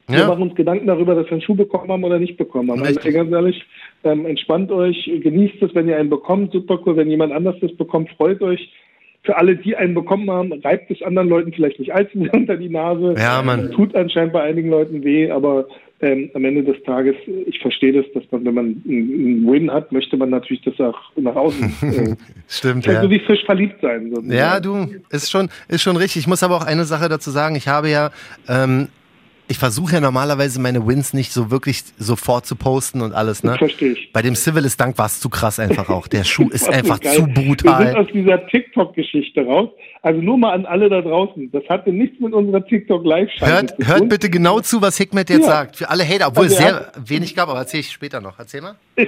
[0.06, 0.26] Wir Ja.
[0.28, 2.80] machen uns Gedanken darüber, dass wir einen Schuh bekommen haben oder nicht bekommen haben.
[2.82, 3.14] Also Richtig.
[3.14, 3.64] ganz ehrlich,
[4.04, 6.96] ähm, entspannt euch, genießt es, wenn ihr einen bekommt, super cool.
[6.96, 8.70] Wenn jemand anders das bekommt, freut euch.
[9.22, 12.58] Für alle, die einen bekommen haben, reibt es anderen Leuten vielleicht nicht allzu sehr unter
[12.58, 13.14] die Nase.
[13.16, 13.70] Ja, Mann.
[13.70, 15.66] Tut anscheinend bei einigen Leuten weh, aber
[16.02, 17.14] ähm, am Ende des Tages,
[17.46, 20.98] ich verstehe das, dass man, wenn man einen Win hat, möchte man natürlich das auch
[21.16, 21.72] nach außen.
[21.82, 22.16] Äh,
[22.48, 23.08] Stimmt, ja.
[23.08, 24.10] wie Fisch verliebt sein.
[24.10, 24.30] sozusagen.
[24.36, 26.20] Ja, du, ist schon, ist schon richtig.
[26.20, 27.56] Ich muss aber auch eine Sache dazu sagen.
[27.56, 28.10] Ich habe ja,
[28.46, 28.88] ähm,
[29.48, 33.50] ich versuche ja normalerweise meine Wins nicht so wirklich sofort zu posten und alles, ne?
[33.50, 34.12] Das verstehe ich.
[34.12, 36.06] Bei dem Civilist Dank war es zu krass einfach auch.
[36.08, 37.14] Der Schuh ist einfach geil.
[37.14, 37.94] zu Wir sind brutal.
[37.96, 39.68] aus dieser TikTok-Geschichte raus.
[40.02, 41.50] Also nur mal an alle da draußen.
[41.50, 43.86] Das hatte nichts mit unserer TikTok-Live-Schalte Hört, zu tun.
[43.86, 45.52] hört bitte genau zu, was Hikmet jetzt Ja.
[45.52, 45.76] sagt.
[45.76, 48.38] Für alle Hater, obwohl Also es sehr wenig gab, aber erzähle ich später noch.
[48.38, 48.76] Erzähl mal.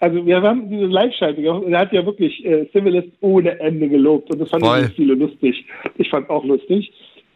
[0.00, 3.88] Also wir haben diese Live-Schalte gemacht und er hat ja wirklich äh, Civilist ohne Ende
[3.88, 4.90] gelobt und das fanden Voll.
[4.96, 5.64] viele lustig.
[5.98, 6.90] Ich fand auch lustig.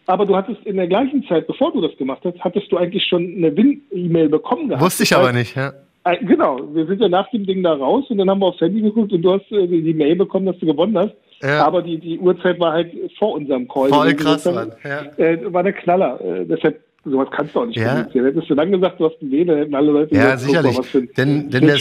[0.06, 3.04] Aber du hattest in der gleichen Zeit, bevor du das gemacht hast, hattest du eigentlich
[3.04, 4.84] schon eine Win-E-Mail bekommen gehabt.
[4.84, 5.72] Wusste ich aber nicht, ja.
[6.04, 8.60] Äh, Genau, wir sind ja nach dem Ding da raus und dann haben wir aufs
[8.60, 11.14] Handy geguckt und du hast äh, die Mail bekommen, dass du gewonnen hast.
[11.42, 11.64] Ja.
[11.66, 13.88] Aber die, die Uhrzeit war halt vor unserem Call.
[13.88, 14.72] Voll krass, Mann.
[14.82, 16.20] war, äh, war der Knaller.
[16.20, 17.90] Äh, deshalb, sowas kannst du auch nicht Ja.
[17.90, 18.24] kommunizieren.
[18.26, 20.78] Hättest du dann gesagt, du hast einen dann hätten alle Leute Ja, gesagt, sicherlich.
[20.78, 21.72] was für ein Denn, denn wäre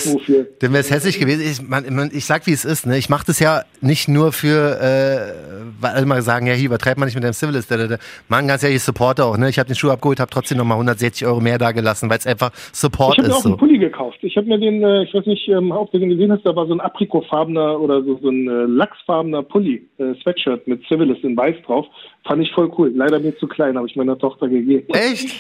[0.74, 1.42] wär's hässlich gewesen.
[1.42, 2.86] Ich, man, man, ich sag, wie es ist.
[2.86, 2.98] Ne?
[2.98, 5.34] Ich mache das ja nicht nur für, äh,
[5.80, 7.72] weil alle mal sagen, ja, hier übertreibt man nicht mit deinem Civilist.
[7.72, 7.98] Da, da, da.
[8.30, 9.38] Man, ganz ehrlich, Supporter auch.
[9.38, 9.50] Ne?
[9.50, 12.28] Ich habe den Schuh abgeholt, habe trotzdem nochmal 160 Euro mehr da gelassen, weil es
[12.28, 13.40] einfach Support Ich habe mir ist.
[13.42, 13.58] auch einen So.
[13.58, 14.18] Pulli gekauft.
[14.22, 16.56] Ich habe mir den, äh, ich weiß nicht, ähm, ob du den gesehen hast, da
[16.56, 21.24] war so ein aprikofarbener oder so, so ein äh, lachsfarbener Pulli, äh, Sweatshirt mit Civilist
[21.24, 21.86] in weiß drauf.
[22.26, 22.92] Fand ich voll cool.
[22.96, 24.88] Leider mir zu klein, habe ich meiner Tochter gegeben.
[24.94, 25.36] Echt?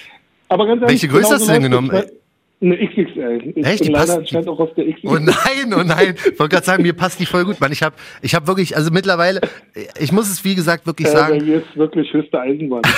[0.50, 1.89] Aber ganz ehrlich, Welche Größe hast du denn genommen?
[1.91, 2.12] es.
[2.63, 3.54] Eine XXL.
[3.56, 3.84] Ich Echt?
[3.86, 5.08] Die leider passt- anscheinend auch aus der XXL.
[5.08, 6.15] Oh nein, oh nein.
[6.17, 7.71] Ich wollte gerade sagen, mir passt die voll gut, Mann.
[7.73, 9.41] Ich habe ich hab wirklich, also mittlerweile,
[9.99, 12.82] ich muss es wie gesagt wirklich äh, bei sagen, mir ist wirklich höchste Eisenbahn.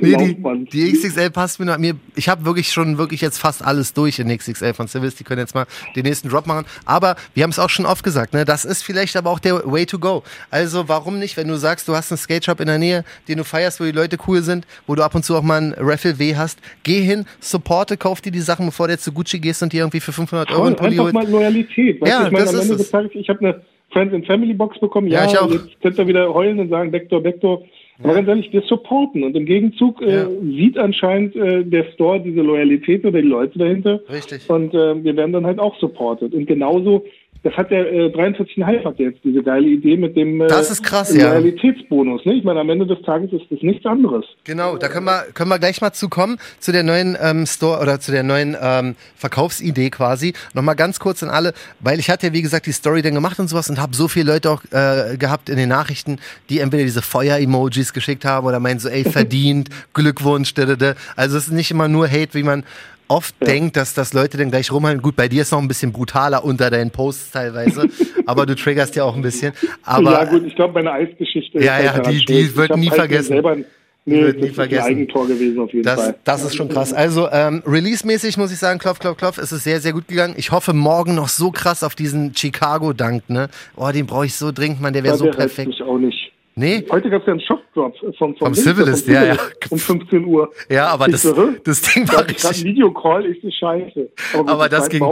[0.00, 1.78] Nee, die, die XXL passt mir noch.
[1.78, 5.14] Mir, ich habe wirklich schon wirklich jetzt fast alles durch in XXL von Civis.
[5.14, 6.66] Die können jetzt mal den nächsten Drop machen.
[6.84, 8.44] Aber wir haben es auch schon oft gesagt, ne?
[8.44, 10.22] Das ist vielleicht aber auch der Way to go.
[10.50, 13.38] Also warum nicht, wenn du sagst, du hast einen Skate Shop in der Nähe, den
[13.38, 15.74] du feierst, wo die Leute cool sind, wo du ab und zu auch mal einen
[15.78, 19.38] Raffle W hast, geh hin, supporte, kauf dir die Sachen, bevor du jetzt zu Gucci
[19.38, 21.14] gehst und dir irgendwie für 500 Euro einen Pulli holst.
[21.14, 22.00] mal Loyalität.
[22.00, 22.78] Weißt Ja, ich meine, das am Ende es.
[22.80, 23.60] des Tages, ich habe eine
[23.92, 25.08] Friends and Family Box bekommen.
[25.08, 25.50] Ja, Ja, ich auch.
[25.50, 27.62] jetzt könnt ihr wieder heulen und sagen, Backdoor, Backdoor.
[28.02, 29.24] Aber ganz ehrlich, wir supporten.
[29.24, 30.28] Und im Gegenzug äh, Ja.
[30.42, 34.00] sieht anscheinend äh, der Store diese Loyalität oder die Leute dahinter.
[34.10, 34.48] Richtig.
[34.48, 36.32] Und äh, wir werden dann halt auch supported.
[36.32, 37.04] Und genauso,
[37.42, 40.82] das hat der äh, 43,5 hat jetzt diese geile Idee mit dem äh, Das ist
[40.82, 41.28] krass, ja.
[41.28, 42.26] Loyalitätsbonus.
[42.26, 42.34] Ne?
[42.34, 44.26] Ich meine, am Ende des Tages ist das nichts anderes.
[44.44, 47.80] Genau, da können wir, können wir gleich mal zu kommen, zu der neuen ähm, Store
[47.80, 50.34] oder zu der neuen ähm, Verkaufsidee quasi.
[50.52, 53.38] Nochmal ganz kurz an alle, weil ich hatte ja wie gesagt die Story dann gemacht
[53.38, 56.18] und sowas und habe so viele Leute auch äh, gehabt in den Nachrichten,
[56.50, 60.94] die entweder diese Feuer-Emojis geschickt haben oder meinen so, ey, verdient, Glückwunsch, da, da, da.
[61.16, 62.64] Also es ist nicht immer nur Hate, wie man
[63.10, 65.02] oft denkt, dass das Leute dann gleich rumhalten.
[65.02, 67.88] Gut, bei dir ist noch ein bisschen brutaler unter deinen Posts teilweise,
[68.26, 69.52] aber du triggerst ja auch ein bisschen.
[69.82, 72.88] Aber ja gut, ich glaube, meine Eisgeschichte Ja, ist ja, die- die Ich wird nie
[72.90, 73.64] halt vergessen.
[74.06, 74.82] Nee, wird das nie ist vergessen.
[74.82, 76.16] ein Eigentor gewesen auf jeden Das, Fall.
[76.24, 76.92] das ist schon krass.
[76.94, 80.34] Also ähm, Release-mäßig muss ich sagen, klopf, klopf, klopf, ist es sehr, sehr gut gegangen.
[80.38, 83.48] Ich hoffe morgen noch so krass auf diesen Chicago-Dank, ne?
[83.76, 85.68] Oh, den brauche ich so dringend, Mann, der wäre Ja, so perfekt.
[85.68, 86.19] mich auch nicht.
[86.60, 86.84] Nee?
[86.90, 89.36] Heute gab es ja einen Shop Drop vom, vom, vom Civilist, ja, ja.
[89.70, 90.52] Um 15 Uhr.
[90.68, 91.22] Ja, aber das,
[91.64, 92.42] das Ding war richtig.
[92.42, 94.10] Das Videocall ist eine Scheiße.
[94.34, 95.02] Aber, gut, aber das, ging,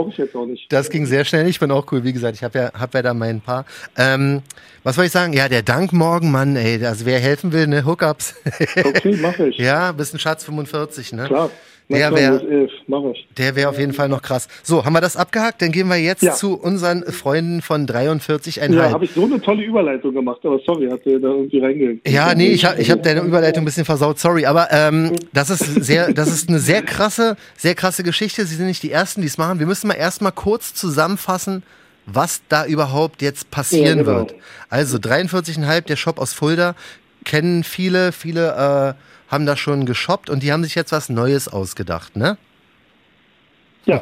[0.69, 1.47] das ging sehr schnell.
[1.47, 2.03] Ich bin auch cool.
[2.03, 3.65] Wie gesagt, ich habe ja, hab ja da mein paar.
[3.97, 4.43] Ähm,
[4.83, 5.33] was soll ich sagen?
[5.33, 6.85] Ja, der Dank morgen, Mann, ey.
[6.85, 7.83] Also wer helfen will, ne?
[7.83, 8.35] Hookups.
[8.85, 9.57] okay, mach ich.
[9.69, 11.25] Ja, bisschen Schatz 45, ne?
[11.25, 11.49] Klar.
[11.89, 14.47] Der wäre wäre auf jeden Fall noch krass.
[14.61, 15.61] So, haben wir das abgehakt?
[15.63, 16.33] Dann gehen wir jetzt ja.
[16.33, 18.75] zu unseren Freunden von 43,5.
[18.75, 22.01] Ja, habe ich so eine tolle Überleitung gemacht, aber sorry, hatte da irgendwie reingegangen.
[22.05, 25.49] Ja, nee, ich habe ich hab deine Überleitung ein bisschen versaut, sorry, aber ähm, das
[25.49, 28.45] ist sehr, das ist eine sehr krasse, sehr krasse Geschichte.
[28.45, 29.57] Sie sind nicht die Ersten, die es machen.
[29.57, 31.63] Wir müssen mal erstmal kurz zusammenfassen,
[32.05, 34.17] was da überhaupt jetzt passieren ja, genau.
[34.17, 34.35] wird.
[34.69, 36.75] Also 43,5, der Shop aus Fulda,
[37.25, 41.47] kennen viele, viele äh, haben da schon geshoppt und die haben sich jetzt was Neues
[41.47, 42.37] ausgedacht, ne?
[43.85, 44.01] Ja,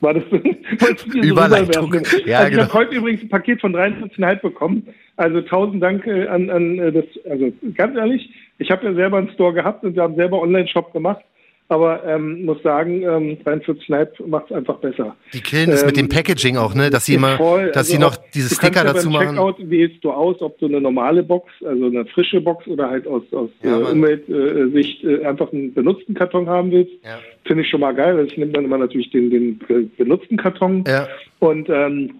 [0.00, 0.24] war das
[1.14, 1.94] Überleitung.
[2.26, 2.62] Ja, also genau.
[2.64, 4.88] Ich habe heute übrigens ein Paket von 43,5 bekommen.
[5.16, 9.18] Also tausend Dank äh, an, an äh, das, also ganz ehrlich, ich habe ja selber
[9.18, 11.24] einen Store gehabt und wir haben selber Online-Shop gemacht.
[11.70, 15.14] Aber ähm, muss sagen, ähm, 43,5 macht es einfach besser.
[15.34, 16.88] Die killen das ähm, mit dem ähm, Packaging auch, ne?
[16.88, 19.36] Dass sie immer, voll, dass also sie noch diese Sticker ja dazu machen.
[19.36, 23.06] Checkout wählst du aus, ob du eine normale Box, also eine frische Box oder halt
[23.06, 26.92] aus, aus ja, äh, Umweltsicht äh, einfach einen benutzten Karton haben willst.
[27.04, 27.18] Ja.
[27.44, 28.16] Finde ich schon mal geil.
[28.16, 29.60] Also ich nehme dann immer natürlich den, den
[29.98, 30.84] benutzten Karton.
[30.86, 31.06] Ja.
[31.40, 32.14] Und ähm,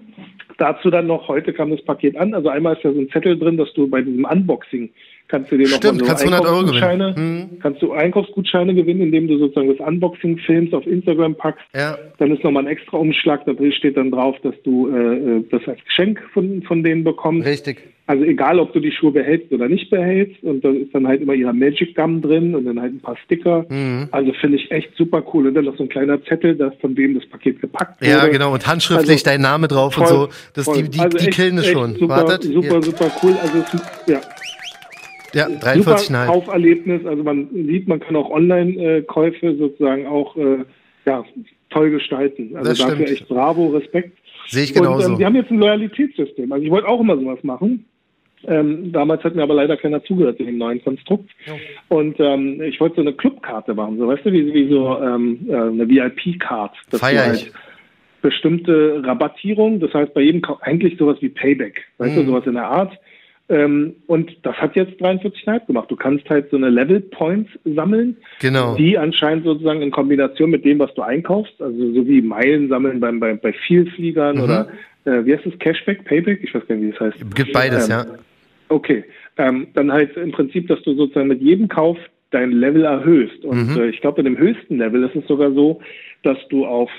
[0.58, 2.34] dazu dann noch, heute kam das Paket an.
[2.34, 4.90] Also einmal ist ja so ein Zettel drin, dass du bei diesem Unboxing
[5.28, 7.48] kannst du dir noch Stimmt, so kannst Einkaufsgutscheine, hm.
[7.60, 11.64] kannst du Einkaufsgutscheine gewinnen, indem du sozusagen das Unboxing filmst, auf Instagram packst.
[11.74, 11.98] Ja.
[12.18, 15.62] Dann ist nochmal ein extra Umschlag, da steht dann drauf, dass du äh, äh, das
[15.66, 17.46] als Geschenk von, von denen bekommst.
[17.46, 17.78] Richtig.
[18.08, 20.42] Also egal, ob du die Schuhe behältst oder nicht behältst.
[20.42, 23.18] Und da ist dann halt immer ihrer Magic Gum drin und dann halt ein paar
[23.18, 23.66] Sticker.
[23.68, 24.08] Mhm.
[24.12, 25.46] Also finde ich echt super cool.
[25.46, 28.10] Und dann noch so ein kleiner Zettel, das von wem das Paket gepackt wurde.
[28.10, 28.54] Ja, genau.
[28.54, 30.28] Und handschriftlich also, dein Name drauf voll, und so.
[30.54, 30.84] Das, voll.
[30.84, 31.96] die die, also die killen es schon.
[31.96, 32.44] Super, Wartet.
[32.44, 33.36] super, super cool.
[33.42, 34.20] Also es, ja,
[35.34, 37.06] ja, 43 Super Kauferlebnis.
[37.06, 40.64] Also man sieht, man kann auch Online-Käufe sozusagen auch äh,
[41.06, 41.24] ja,
[41.70, 42.56] toll gestalten.
[42.56, 43.10] Also das dafür stimmt.
[43.10, 44.18] echt bravo, Respekt.
[44.46, 45.06] Sehe ich genauso.
[45.06, 46.50] Und ähm, wir haben jetzt ein Loyalitätssystem.
[46.52, 47.84] Also ich wollte auch immer sowas machen.
[48.46, 51.28] Ähm, damals hat mir aber leider keiner zugehört in dem neuen Konstrukt.
[51.46, 51.54] Ja.
[51.88, 55.40] Und ähm, ich wollte so eine Clubkarte machen, so weißt du, wie, wie so ähm,
[55.48, 56.72] äh, eine VIP-Card.
[56.92, 57.44] Feier ich.
[57.44, 57.52] Halt
[58.22, 62.20] bestimmte Rabattierung, das heißt bei jedem eigentlich sowas wie Payback, weißt mm.
[62.20, 62.98] du, sowas in der Art.
[63.50, 65.90] Ähm, und das hat jetzt 43,5 gemacht.
[65.90, 68.74] Du kannst halt so eine Level Points sammeln, genau.
[68.76, 73.00] die anscheinend sozusagen in Kombination mit dem, was du einkaufst, also so wie Meilen sammeln
[73.00, 74.42] beim, bei, bei Vielfliegern mhm.
[74.42, 74.68] oder
[75.06, 75.58] äh, wie heißt das?
[75.58, 76.40] Cashback, Payback?
[76.42, 77.34] Ich weiß gar nicht, wie das heißt.
[77.34, 78.06] Gibt beides, ähm, ja.
[78.68, 79.04] Okay.
[79.38, 81.96] Ähm, dann halt im Prinzip, dass du sozusagen mit jedem Kauf
[82.30, 83.44] dein Level erhöhst.
[83.44, 83.80] Und mhm.
[83.80, 85.80] äh, ich glaube, in dem höchsten Level ist es sogar so,
[86.22, 86.90] dass du auf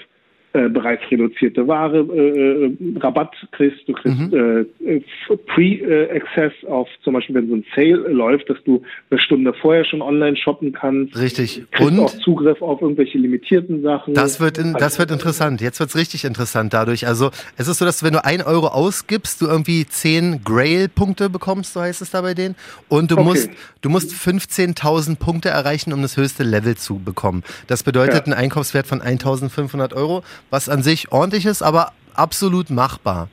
[0.51, 4.65] äh, bereits reduzierte Ware äh, äh, Rabatt kriegst, du kriegst mhm.
[4.83, 4.99] äh,
[5.45, 8.81] Pre-Access auf zum Beispiel, wenn so ein Sale läuft, dass du
[9.11, 11.15] eine Stunde vorher schon online shoppen kannst.
[11.19, 11.65] Richtig.
[11.79, 14.15] Und auch Zugriff auf irgendwelche limitierten Sachen.
[14.15, 15.61] Das wird, in, das wird interessant.
[15.61, 17.05] Jetzt wird's richtig interessant dadurch.
[17.05, 21.29] Also es ist so, dass du, wenn du ein Euro ausgibst, du irgendwie zehn Grail-Punkte
[21.29, 22.55] bekommst, so heißt es da bei denen.
[22.87, 23.23] Und du okay.
[23.23, 23.49] musst,
[23.81, 27.43] du musst 15.000 Punkte erreichen, um das höchste Level zu bekommen.
[27.67, 28.23] Das bedeutet ja.
[28.23, 33.29] einen Einkaufswert von 1.500 Euro was an sich ordentlich ist, aber absolut machbar.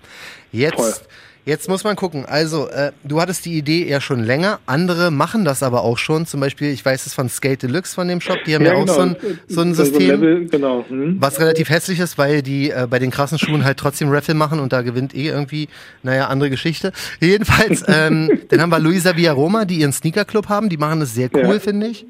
[0.52, 1.04] Jetzt,
[1.46, 2.26] jetzt muss man gucken.
[2.26, 4.58] Also, äh, du hattest die Idee ja schon länger.
[4.66, 6.26] Andere machen das aber auch schon.
[6.26, 8.36] Zum Beispiel, ich weiß es von Skate Deluxe von dem Shop.
[8.44, 8.92] Die haben ja, ja genau.
[8.92, 9.16] auch so ein,
[9.48, 10.84] so ein System, Level, genau.
[10.86, 11.16] hm.
[11.20, 14.60] was relativ hässlich ist, weil die äh, bei den krassen Schuhen halt trotzdem Raffle machen
[14.60, 15.68] und da gewinnt eh irgendwie,
[16.02, 16.92] naja, andere Geschichte.
[17.20, 20.68] Jedenfalls, ähm, dann haben wir Luisa Villaroma, die ihren Sneaker-Club haben.
[20.68, 21.60] Die machen das sehr cool, ja.
[21.60, 22.06] finde ich.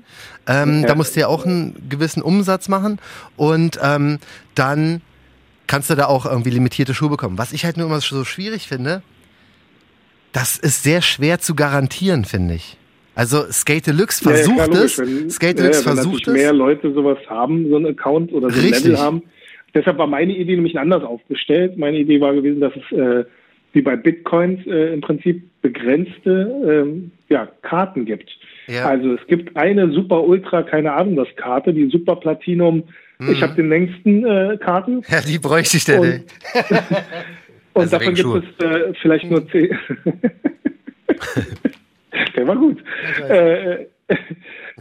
[0.46, 0.88] Ähm, ja.
[0.88, 2.98] Da musst du ja auch einen gewissen Umsatz machen.
[3.36, 4.18] Und ähm,
[4.54, 5.02] dann
[5.66, 7.36] kannst du da auch irgendwie limitierte Schuhe bekommen.
[7.36, 9.02] Was ich halt nur immer so schwierig finde,
[10.36, 12.76] das ist sehr schwer zu garantieren, finde ich.
[13.14, 14.98] Also Skate Deluxe versucht ja, ja, es.
[14.98, 16.34] Wenn, Skate Deluxe ja, versucht es.
[16.34, 18.68] mehr Leute sowas haben, so einen Account oder so ein.
[18.68, 19.22] Level haben.
[19.74, 21.78] Deshalb war meine Idee nämlich anders aufgestellt.
[21.78, 23.24] Meine Idee war gewesen, dass es äh,
[23.72, 28.30] wie bei Bitcoins äh, im Prinzip begrenzte ähm, ja, Karten gibt.
[28.84, 32.82] Also es gibt eine Super Ultra, keine Ahnung was Karte, die Super Platinum.
[33.18, 33.32] Mhm.
[33.32, 35.00] Ich habe den längsten äh, Karten.
[35.08, 36.24] Ja, die bräuchte ich denn.
[37.76, 39.78] Und, also davon gibt es äh, vielleicht nur zehn.
[42.34, 42.82] Der war gut.
[43.28, 44.16] Äh, äh,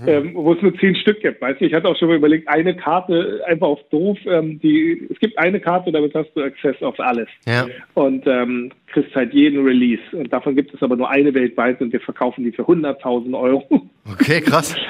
[0.07, 1.65] ähm, wo es nur zehn Stück gibt, weißt du?
[1.65, 4.17] Ich hatte auch schon mal überlegt, eine Karte einfach auf doof.
[4.27, 7.27] Ähm, die, es gibt eine Karte, damit hast du Access auf alles.
[7.45, 7.67] Ja.
[7.95, 10.01] Und ähm, kriegst halt jeden Release.
[10.13, 13.89] Und davon gibt es aber nur eine weltweit und wir verkaufen die für 100.000 Euro.
[14.09, 14.73] Okay, krass.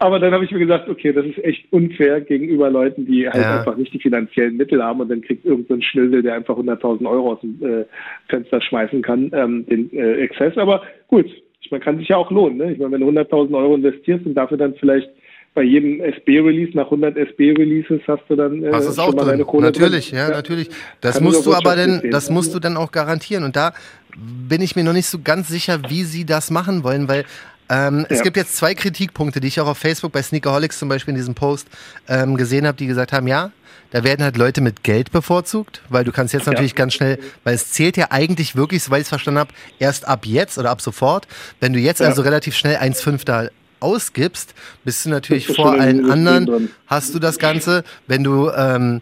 [0.00, 3.42] Aber dann habe ich mir gesagt, okay, das ist echt unfair gegenüber Leuten, die halt
[3.42, 3.58] ja.
[3.58, 7.06] einfach nicht die finanziellen Mittel haben und dann kriegt irgendein so Schnösel, der einfach 100.000
[7.06, 7.84] Euro aus dem äh,
[8.28, 10.56] Fenster schmeißen kann, ähm, den äh, Access.
[10.56, 11.26] Aber gut,
[11.60, 12.56] Ich meine, kann sich ja auch lohnen.
[12.56, 12.72] Ne?
[12.72, 15.10] Ich meine, wenn du 100.000 Euro investierst und dafür dann vielleicht
[15.52, 19.66] bei jedem SB-Release, nach 100 SB-Releases hast du dann äh, hast schon mal deine Kohle
[19.66, 20.18] Natürlich, drin.
[20.18, 20.70] ja, ja, natürlich.
[21.02, 23.44] Das kann musst du aber denn, das musst du dann auch garantieren.
[23.44, 23.74] Und da
[24.16, 27.24] bin ich mir noch nicht so ganz sicher, wie sie das machen wollen, weil
[27.70, 28.06] ähm, ja.
[28.08, 31.16] Es gibt jetzt zwei Kritikpunkte, die ich auch auf Facebook bei Sneakerholics zum Beispiel in
[31.16, 31.68] diesem Post
[32.08, 33.52] ähm, gesehen habe, die gesagt haben, ja,
[33.90, 36.76] da werden halt Leute mit Geld bevorzugt, weil du kannst jetzt natürlich ja.
[36.76, 40.26] ganz schnell, weil es zählt ja eigentlich wirklich, soweit ich es verstanden habe, erst ab
[40.26, 41.26] jetzt oder ab sofort.
[41.60, 42.06] Wenn du jetzt ja.
[42.06, 43.48] also relativ schnell 1,5 da
[43.80, 44.54] ausgibst,
[44.84, 47.82] bist du natürlich vor allen anderen, hast du das Ganze.
[48.06, 49.00] Wenn du ähm,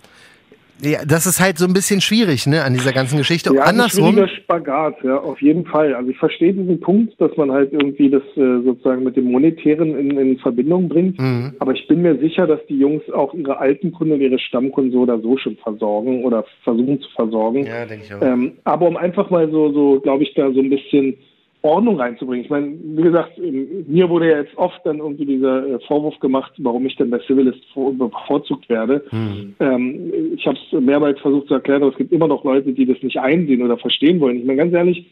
[0.80, 3.52] ja, das ist halt so ein bisschen schwierig, ne, an dieser ganzen Geschichte.
[3.54, 4.18] Ja, Andersrum.
[4.18, 5.94] Ein Spagat, ja, auf jeden Fall.
[5.94, 9.98] Also ich verstehe diesen Punkt, dass man halt irgendwie das äh, sozusagen mit dem Monetären
[9.98, 11.18] in, in Verbindung bringt.
[11.18, 11.54] Mhm.
[11.58, 15.00] Aber ich bin mir sicher, dass die Jungs auch ihre alten Kunden, ihre Stammkunden so
[15.00, 17.66] oder so schon versorgen oder versuchen zu versorgen.
[17.66, 18.22] Ja, denke ich auch.
[18.22, 21.16] Ähm, aber um einfach mal so, so, glaube ich, da so ein bisschen
[21.62, 22.44] Ordnung reinzubringen.
[22.44, 26.52] Ich meine, wie gesagt, mir wurde ja jetzt oft dann irgendwie dieser äh, Vorwurf gemacht,
[26.58, 29.04] warum ich denn bei Civilist bevorzugt werde.
[29.10, 29.54] Mhm.
[29.58, 32.86] Ähm, ich habe es mehrmals versucht zu erklären, aber es gibt immer noch Leute, die
[32.86, 34.38] das nicht einsehen oder verstehen wollen.
[34.38, 35.06] Ich meine, ganz ehrlich,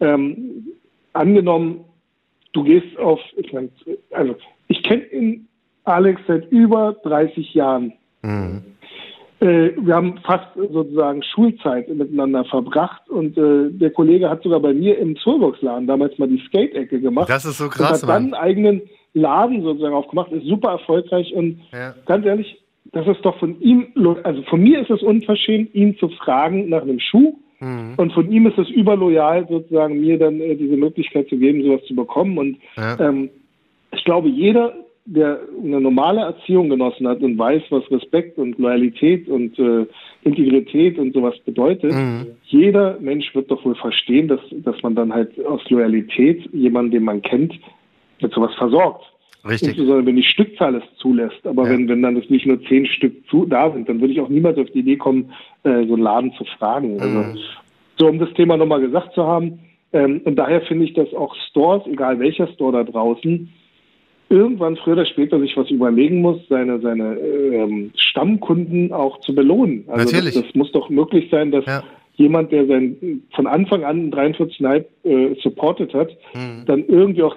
[0.00, 0.68] ähm,
[1.12, 1.84] angenommen,
[2.52, 3.68] du gehst auf, ich meine,
[4.10, 4.36] also
[4.68, 5.40] ich kenne
[5.84, 7.92] Alex seit über 30 Jahren.
[8.22, 8.62] Mhm.
[9.40, 14.74] Äh, wir haben fast sozusagen Schulzeit miteinander verbracht und äh, der Kollege hat sogar bei
[14.74, 17.30] mir im Zollbox-Laden damals mal die Skate-Ecke gemacht.
[17.30, 18.82] Das ist so krass, und hat dann einen eigenen
[19.14, 21.94] Laden sozusagen aufgemacht, ist super erfolgreich und ja.
[22.04, 23.88] ganz ehrlich, das ist doch von ihm,
[24.24, 27.94] also von mir ist es unverschämt, ihn zu fragen nach einem Schuh mhm.
[27.96, 31.84] und von ihm ist es überloyal sozusagen mir dann äh, diese Möglichkeit zu geben, sowas
[31.86, 33.00] zu bekommen und ja.
[33.00, 33.30] ähm,
[33.92, 34.74] ich glaube, jeder
[35.06, 39.86] der eine normale Erziehung genossen hat und weiß, was Respekt und Loyalität und äh,
[40.22, 42.26] Integrität und sowas bedeutet, mhm.
[42.44, 47.04] jeder Mensch wird doch wohl verstehen, dass, dass man dann halt aus Loyalität jemanden, den
[47.04, 47.54] man kennt,
[48.20, 49.04] mit sowas versorgt.
[49.48, 49.68] Richtig.
[49.68, 51.46] Insbesondere wenn die Stückzahl es zulässt.
[51.46, 51.70] Aber ja.
[51.70, 54.28] wenn, wenn dann es nicht nur zehn Stück zu, da sind, dann würde ich auch
[54.28, 55.32] niemals auf die Idee kommen,
[55.62, 57.00] äh, so einen Laden zu fragen.
[57.00, 57.38] Also, mhm.
[57.98, 59.60] so um das Thema nochmal gesagt zu haben.
[59.92, 63.50] Ähm, und daher finde ich, dass auch Stores, egal welcher Store da draußen,
[64.30, 69.84] irgendwann früher oder später sich was überlegen muss, seine, seine ähm, Stammkunden auch zu belohnen.
[69.88, 70.34] Also Natürlich.
[70.34, 71.82] Das, das muss doch möglich sein, dass ja.
[72.14, 76.64] jemand, der sein von Anfang an 43,5 äh, supportet hat, mhm.
[76.64, 77.36] dann irgendwie auch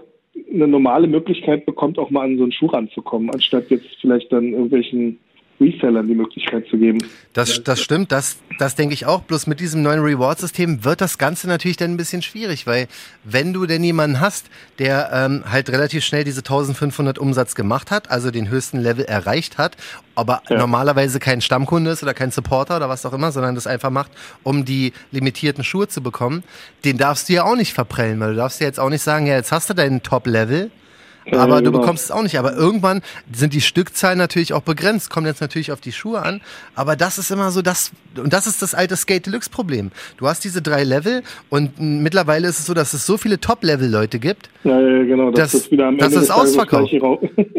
[0.54, 4.54] eine normale Möglichkeit bekommt, auch mal an so einen Schuh ranzukommen, anstatt jetzt vielleicht dann
[4.54, 5.20] irgendwelchen
[5.60, 7.00] Resellern die Möglichkeit zu geben.
[7.34, 9.22] Das, das stimmt, das, das denke ich auch.
[9.22, 12.88] Bloß mit diesem neuen Reward-System wird das Ganze natürlich dann ein bisschen schwierig, weil
[13.24, 18.12] wenn du denn jemanden hast, der ähm, halt relativ schnell diese 1500 Umsatz gemacht hat,
[18.12, 19.78] also den höchsten Level erreicht hat,
[20.16, 20.58] aber ja.
[20.58, 24.12] normalerweise kein Stammkunde ist oder kein Supporter oder was auch immer, sondern das einfach macht,
[24.44, 26.44] um die limitierten Schuhe zu bekommen,
[26.86, 29.26] den darfst du ja auch nicht verprellen, weil du darfst ja jetzt auch nicht sagen,
[29.28, 30.72] ja, jetzt hast du deinen Top-Level,
[31.32, 31.80] aber du genau.
[31.80, 32.38] bekommst es auch nicht.
[32.38, 35.10] Aber irgendwann sind die Stückzahlen natürlich auch begrenzt.
[35.10, 36.42] Kommt jetzt natürlich auf die Schuhe an.
[36.76, 39.92] Aber das ist immer so das, und das ist das alte Skate Deluxe Problem.
[40.18, 44.20] Du hast diese drei Level und mittlerweile ist es so, dass es so viele Top-Level-Leute
[44.20, 44.50] gibt.
[44.64, 45.32] Ja, ja, genau.
[45.32, 46.94] Das, das ist wieder am das ist ausverkauft.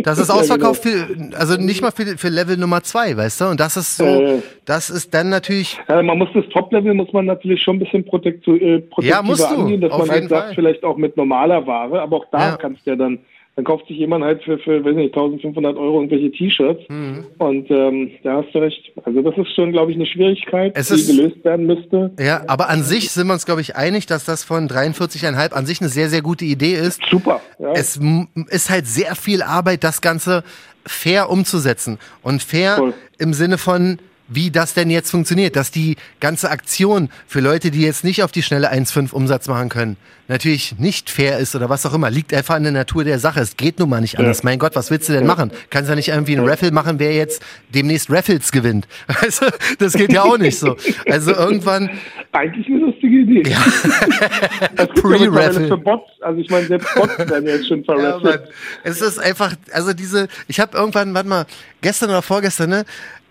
[0.04, 1.30] Das ist ausverkauft ja, genau.
[1.30, 3.44] für, also nicht mal für, für Level Nummer zwei, weißt du?
[3.46, 5.78] Und das ist so, äh, das ist dann natürlich.
[5.88, 9.22] Ja, man muss das Top-Level muss man natürlich schon ein bisschen protekt, äh, protektiver ja,
[9.22, 12.50] musst du, angehen, dass man halt sagt, vielleicht auch mit normaler Ware, aber auch da
[12.50, 12.56] ja.
[12.56, 13.18] kannst du ja dann
[13.56, 16.82] dann kauft sich jemand halt für, für weiß nicht, 1500 Euro irgendwelche T-Shirts.
[16.88, 17.24] Mhm.
[17.38, 18.92] Und ähm, da hast du recht.
[19.04, 22.10] Also das ist schon, glaube ich, eine Schwierigkeit, es die ist, gelöst werden müsste.
[22.18, 25.66] Ja, aber an sich sind wir uns, glaube ich, einig, dass das von 43,5 an
[25.66, 27.00] sich eine sehr, sehr gute Idee ist.
[27.08, 27.40] Super.
[27.60, 27.72] Ja.
[27.72, 28.00] Es
[28.48, 30.42] ist halt sehr viel Arbeit, das Ganze
[30.84, 31.98] fair umzusetzen.
[32.22, 32.94] Und fair Voll.
[33.18, 37.82] im Sinne von wie das denn jetzt funktioniert, dass die ganze Aktion für Leute, die
[37.82, 39.96] jetzt nicht auf die schnelle 1,5 Umsatz machen können,
[40.28, 43.40] natürlich nicht fair ist oder was auch immer, liegt einfach an der Natur der Sache.
[43.40, 44.38] Es geht nun mal nicht anders.
[44.38, 44.44] Ja.
[44.44, 45.50] Mein Gott, was willst du denn machen?
[45.68, 47.42] Kannst ja nicht irgendwie einen Raffle machen, wer jetzt
[47.74, 48.86] demnächst Raffles gewinnt.
[49.24, 49.46] Also,
[49.78, 50.76] das geht ja auch nicht so.
[51.08, 51.88] Also irgendwann.
[52.32, 53.48] Eigentlich eine lustige Idee.
[53.48, 54.86] Ja.
[54.86, 55.68] Pre-Raffle.
[55.68, 58.42] Ja Bots, also ich meine, selbst Bots werden jetzt schon verraffelt.
[58.44, 58.50] Ja,
[58.82, 61.46] es ist einfach, also diese, ich habe irgendwann, warte mal,
[61.80, 62.84] gestern oder vorgestern, ne,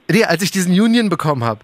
[0.10, 1.60] Nee, als ich diesen Union bekommen habe.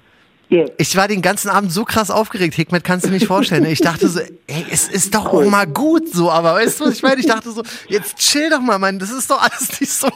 [0.51, 0.67] Yeah.
[0.77, 3.65] Ich war den ganzen Abend so krass aufgeregt, Hikmet, kannst du nicht vorstellen.
[3.65, 6.95] Ich dachte so, ey, es ist doch auch mal gut so, aber weißt du, was
[6.95, 7.19] ich meine?
[7.19, 10.07] Ich dachte so, jetzt chill doch mal, Mann, das ist doch alles nicht so,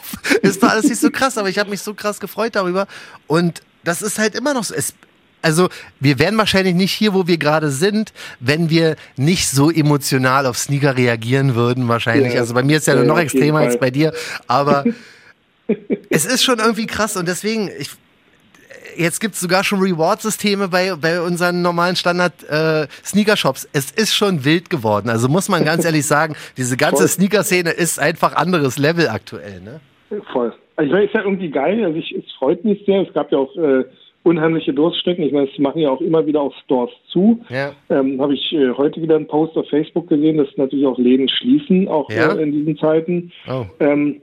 [0.42, 2.88] ist doch alles nicht so krass, aber ich habe mich so krass gefreut darüber
[3.28, 4.74] und das ist halt immer noch so.
[4.74, 4.94] Es,
[5.40, 5.68] also
[6.00, 10.58] wir wären wahrscheinlich nicht hier, wo wir gerade sind, wenn wir nicht so emotional auf
[10.58, 12.34] Sneaker reagieren würden, wahrscheinlich.
[12.34, 14.12] Ja, also bei mir ist ja, ja noch extremer als bei dir,
[14.48, 14.84] aber
[16.10, 17.90] es ist schon irgendwie krass und deswegen, ich,
[18.96, 23.68] jetzt gibt es sogar schon Reward-Systeme bei, bei unseren normalen Standard-Sneaker-Shops.
[23.72, 25.08] es ist schon wild geworden.
[25.08, 29.60] Also muss man ganz ehrlich sagen, diese ganze Sneaker-Szene ist einfach anderes Level aktuell.
[29.60, 29.80] Ne?
[30.32, 30.52] Voll.
[30.76, 31.84] Also ich meine, ist ja irgendwie geil.
[31.84, 33.02] Also ich, es freut mich sehr.
[33.02, 33.84] Es gab ja auch äh,
[34.24, 35.24] unheimliche Durststrecken.
[35.24, 37.44] Ich meine, es machen ja auch immer wieder auch Stores zu.
[37.48, 37.72] Ja.
[37.90, 41.28] Ähm, Habe ich äh, heute wieder einen Post auf Facebook gesehen, dass natürlich auch Läden
[41.28, 42.34] schließen, auch ja.
[42.34, 43.32] äh, in diesen Zeiten.
[43.48, 43.66] Oh.
[43.80, 44.20] Ähm,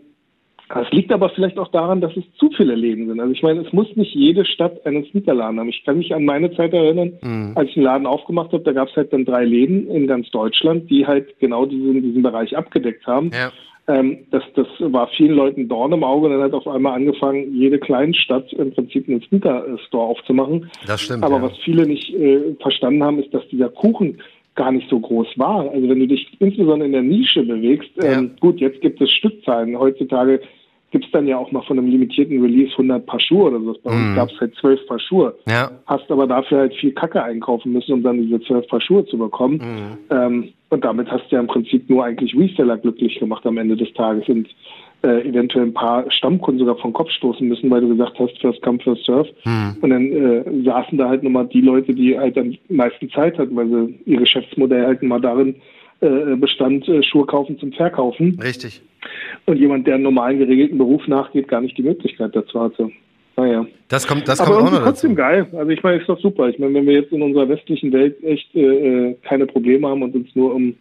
[0.79, 3.19] es liegt aber vielleicht auch daran, dass es zu viele Läden sind.
[3.19, 5.69] Also ich meine, es muss nicht jede Stadt einen Sneakerladen haben.
[5.69, 7.51] Ich kann mich an meine Zeit erinnern, mhm.
[7.55, 10.29] als ich einen Laden aufgemacht habe, da gab es halt dann drei Läden in ganz
[10.31, 13.31] Deutschland, die halt genau diesen, diesen Bereich abgedeckt haben.
[13.33, 13.51] Ja.
[13.87, 17.53] Ähm, das, das war vielen Leuten Dorn im Auge und dann hat auf einmal angefangen,
[17.53, 20.69] jede Kleinstadt im Prinzip einen Sneaker-Store aufzumachen.
[20.87, 21.23] Das stimmt.
[21.23, 21.43] Aber ja.
[21.43, 24.21] was viele nicht äh, verstanden haben, ist, dass dieser Kuchen
[24.55, 25.71] gar nicht so groß war.
[25.71, 28.19] Also wenn du dich insbesondere in der Nische bewegst, ja.
[28.19, 29.77] ähm, gut, jetzt gibt es Stückzahlen.
[29.77, 30.41] Heutzutage
[30.91, 33.75] gibt es dann ja auch noch von einem limitierten Release 100 Paar Schuhe oder so.
[33.83, 34.15] Bei uns mm.
[34.15, 35.33] gab es halt 12 Paar Schuhe.
[35.47, 35.71] Ja.
[35.87, 39.17] Hast aber dafür halt viel Kacke einkaufen müssen, um dann diese 12 Paar Schuhe zu
[39.17, 39.57] bekommen.
[39.57, 40.13] Mm.
[40.13, 43.77] Ähm, und damit hast du ja im Prinzip nur eigentlich Reseller glücklich gemacht am Ende
[43.77, 44.47] des Tages und
[45.03, 48.61] äh, eventuell ein paar Stammkunden sogar vom Kopf stoßen müssen, weil du gesagt hast, first
[48.61, 49.29] come, first serve.
[49.45, 49.81] Mm.
[49.81, 53.55] Und dann äh, saßen da halt nochmal die Leute, die halt am meisten Zeit hatten,
[53.55, 55.55] weil sie ihr Geschäftsmodell halt mal darin
[56.01, 58.39] äh, bestand, äh, Schuhe kaufen zum Verkaufen.
[58.41, 58.81] Richtig.
[59.45, 62.91] Und jemand, der einen normalen geregelten Beruf nachgeht, gar nicht die Möglichkeit dazu hatte.
[63.37, 63.65] Naja.
[63.87, 65.29] Das kommt, das Aber kommt auch noch trotzdem dazu.
[65.29, 65.47] geil.
[65.53, 66.49] Also ich meine, ist doch super.
[66.49, 70.13] Ich meine, wenn wir jetzt in unserer westlichen Welt echt äh, keine Probleme haben und
[70.15, 70.75] uns nur um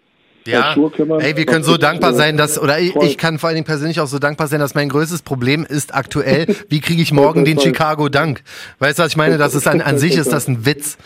[0.46, 0.74] ja,
[1.18, 4.00] ey, wir können so dankbar sein, dass, oder ich, ich, kann vor allen Dingen persönlich
[4.00, 7.60] auch so dankbar sein, dass mein größtes Problem ist aktuell, wie kriege ich morgen den
[7.60, 8.42] Chicago Dank?
[8.78, 9.36] Weißt du, was ich meine?
[9.36, 10.96] Das ist an, an sich ist das ein Witz.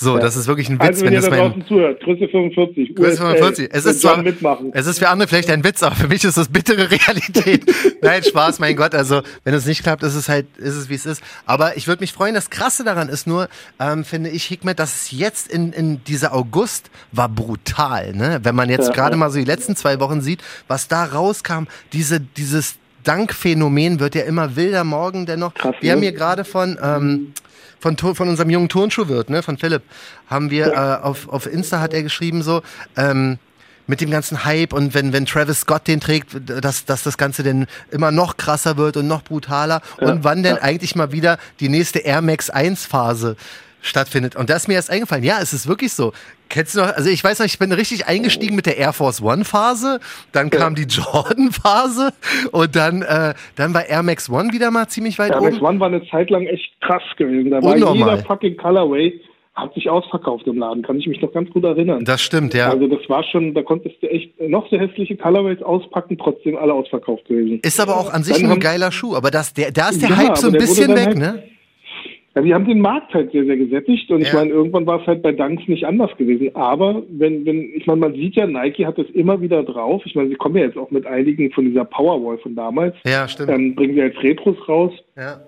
[0.00, 0.22] So, ja.
[0.22, 3.16] das ist wirklich ein Witz, also, wenn, wenn ihr da draußen zuhört, Größe 45, Größe
[3.16, 3.68] 45.
[3.72, 4.70] Es ist zwar, mitmachen.
[4.72, 7.64] es ist für andere vielleicht ein Witz, aber für mich ist das bittere Realität.
[8.00, 8.94] Nein, Spaß, mein Gott.
[8.94, 11.20] Also, wenn es nicht klappt, ist es halt, ist es wie es ist.
[11.46, 12.34] Aber ich würde mich freuen.
[12.34, 13.48] Das Krasse daran ist nur,
[13.80, 18.38] ähm, finde ich, Hikmet, dass es jetzt in, in dieser August war brutal, ne?
[18.44, 19.16] Wenn man jetzt ja, gerade ja.
[19.16, 24.22] mal so die letzten zwei Wochen sieht, was da rauskam, diese, dieses Dankphänomen wird ja
[24.22, 25.54] immer wilder morgen dennoch.
[25.54, 25.96] Krass, Wir ne?
[25.96, 27.32] haben hier gerade von, ähm,
[27.80, 29.82] von, von unserem jungen Turnschuhwirt, ne, von Philipp,
[30.28, 30.96] haben wir ja.
[30.96, 32.62] äh, auf, auf Insta hat er geschrieben so,
[32.96, 33.38] ähm,
[33.88, 37.42] mit dem ganzen Hype und wenn, wenn Travis Scott den trägt, dass, dass das Ganze
[37.42, 40.62] denn immer noch krasser wird und noch brutaler ja, und wann denn ja.
[40.62, 43.36] eigentlich mal wieder die nächste Air Max 1 Phase
[43.80, 44.36] stattfindet.
[44.36, 46.12] Und da ist mir erst eingefallen, ja, es ist wirklich so.
[46.48, 49.22] Kennst du noch, also ich weiß noch, ich bin richtig eingestiegen mit der Air Force
[49.22, 50.00] One Phase,
[50.32, 52.12] dann kam die Jordan Phase
[52.52, 55.46] und dann, äh, dann war Air Max One wieder mal ziemlich weit Air oben.
[55.46, 57.50] Air Max One war eine Zeit lang echt krass gewesen.
[57.50, 58.16] Da war Unnormal.
[58.16, 59.20] jeder fucking Colorway
[59.58, 62.04] hat sich ausverkauft im Laden, kann ich mich noch ganz gut erinnern.
[62.04, 62.70] Das stimmt, ja.
[62.70, 66.72] Also das war schon, da konntest du echt noch so hässliche Colorways auspacken, trotzdem alle
[66.72, 67.60] ausverkauft gewesen.
[67.62, 70.16] Ist aber auch an sich ein geiler Schuh, aber das, der, da ist der ja,
[70.16, 71.42] Hype so ein bisschen weg, halt, ne?
[72.34, 74.26] Ja, wir haben den Markt halt sehr, sehr gesättigt und ja.
[74.26, 76.54] ich meine, irgendwann war es halt bei Dunks nicht anders gewesen.
[76.54, 80.02] Aber wenn, wenn, ich meine, man sieht ja, Nike hat es immer wieder drauf.
[80.04, 82.94] Ich meine, sie kommen ja jetzt auch mit einigen von dieser Powerwall von damals.
[83.04, 83.48] Ja, stimmt.
[83.48, 84.92] Dann bringen sie jetzt Retros raus.
[85.16, 85.40] Ja.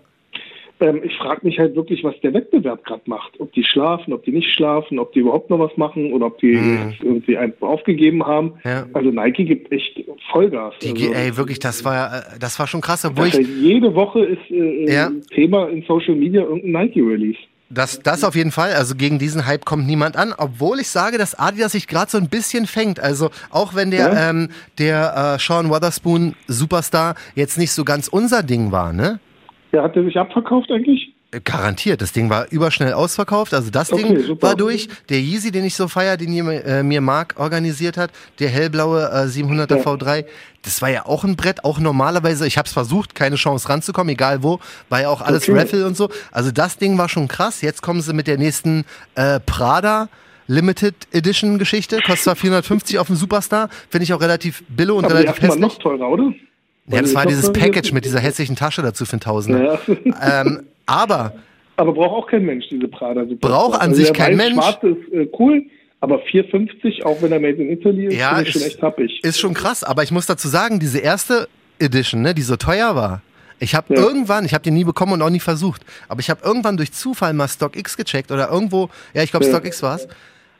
[0.80, 3.38] Ähm, ich frage mich halt wirklich, was der Wettbewerb gerade macht.
[3.38, 6.38] Ob die schlafen, ob die nicht schlafen, ob die überhaupt noch was machen oder ob
[6.38, 6.94] die mhm.
[7.02, 8.54] irgendwie einfach aufgegeben haben.
[8.64, 8.86] Ja.
[8.92, 10.74] Also Nike gibt echt Vollgas.
[10.82, 13.04] Die, also, ey, wirklich, das war, äh, das war schon krass.
[13.04, 15.10] Obwohl ich, jede Woche ist äh, ja.
[15.34, 17.38] Thema in Social Media irgendein Nike-Release.
[17.72, 18.72] Das, das auf jeden Fall.
[18.72, 22.18] Also gegen diesen Hype kommt niemand an, obwohl ich sage, dass Adidas sich gerade so
[22.18, 22.98] ein bisschen fängt.
[22.98, 24.30] Also auch wenn der, ja.
[24.30, 29.20] ähm, der äh, Sean Wotherspoon Superstar jetzt nicht so ganz unser Ding war, ne?
[29.72, 31.14] Ja, hat der sich abverkauft eigentlich?
[31.44, 33.54] Garantiert, das Ding war überschnell ausverkauft.
[33.54, 34.48] Also das okay, Ding super.
[34.48, 34.88] war durch.
[35.08, 39.02] Der Yeezy, den ich so feier, den ihr, äh, mir Marc organisiert hat, der hellblaue
[39.04, 39.82] äh, 700er ja.
[39.82, 40.24] V3,
[40.62, 41.64] das war ja auch ein Brett.
[41.64, 45.48] Auch normalerweise, ich habe es versucht, keine Chance ranzukommen, egal wo, war ja auch alles
[45.48, 45.56] okay.
[45.56, 46.08] Raffle und so.
[46.32, 47.62] Also das Ding war schon krass.
[47.62, 50.08] Jetzt kommen sie mit der nächsten äh, Prada.
[50.48, 55.04] Limited Edition Geschichte, kostet zwar 450 auf dem Superstar, finde ich auch relativ billig und
[55.04, 55.60] Aber relativ hässlich.
[55.60, 56.32] noch teurer, oder?
[56.92, 59.80] Ja, das war dieses Package mit dieser hässlichen Tasche dazu für ein Tausender.
[59.86, 60.40] Ja.
[60.42, 61.34] Ähm, aber.
[61.76, 63.24] Aber braucht auch kein Mensch diese Prada.
[63.40, 64.54] Braucht an also sich kein Mensch.
[64.54, 65.62] Schwarz ist äh, cool,
[66.00, 69.20] aber 4,50, auch wenn er made in Italy ist, ja, ist schon echt happig.
[69.22, 71.48] Ist schon krass, aber ich muss dazu sagen, diese erste
[71.78, 73.22] Edition, ne, die so teuer war,
[73.60, 74.00] ich habe ja.
[74.00, 76.92] irgendwann, ich habe den nie bekommen und auch nie versucht, aber ich habe irgendwann durch
[76.92, 79.52] Zufall mal StockX gecheckt oder irgendwo, ja, ich glaube ja.
[79.52, 80.08] StockX war's.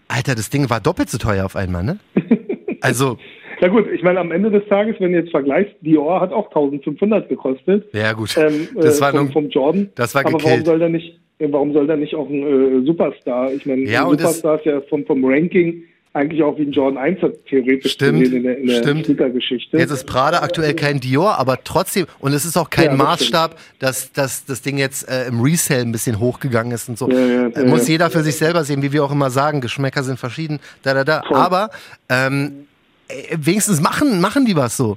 [0.09, 1.99] Alter, das Ding war doppelt so teuer auf einmal, ne?
[2.83, 3.19] Also
[3.61, 6.46] ja gut, ich meine, am Ende des Tages, wenn du jetzt vergleichst, Dior hat auch
[6.46, 7.87] 1500 gekostet.
[7.92, 9.90] Ja gut, ähm, das äh, war vom, vom Jordan.
[9.94, 13.53] Das war Aber warum soll der nicht, warum soll der nicht auch ein äh, Superstar?
[13.53, 16.99] Ich meine, ja, ein Superstar ist ja vom, vom Ranking eigentlich auch wie ein Jordan
[16.99, 19.07] 1 hat theoretisch Stimmt, in der, in der stimmt.
[19.07, 19.78] Sneaker-Geschichte.
[19.78, 22.99] Jetzt ist Prada aktuell kein Dior, aber trotzdem, und es ist auch kein Ja, das
[22.99, 27.09] Maßstab, dass, dass das Ding jetzt äh, im Resale ein bisschen hochgegangen ist und so.
[27.09, 30.03] Ja, ja, Äh, Muss jeder für sich selber sehen, wie wir auch immer sagen, Geschmäcker
[30.03, 31.22] sind verschieden, da, da, da.
[31.28, 31.37] Voll.
[31.37, 31.70] Aber
[32.09, 32.66] ähm,
[33.11, 34.97] äh, wenigstens machen, machen die was so.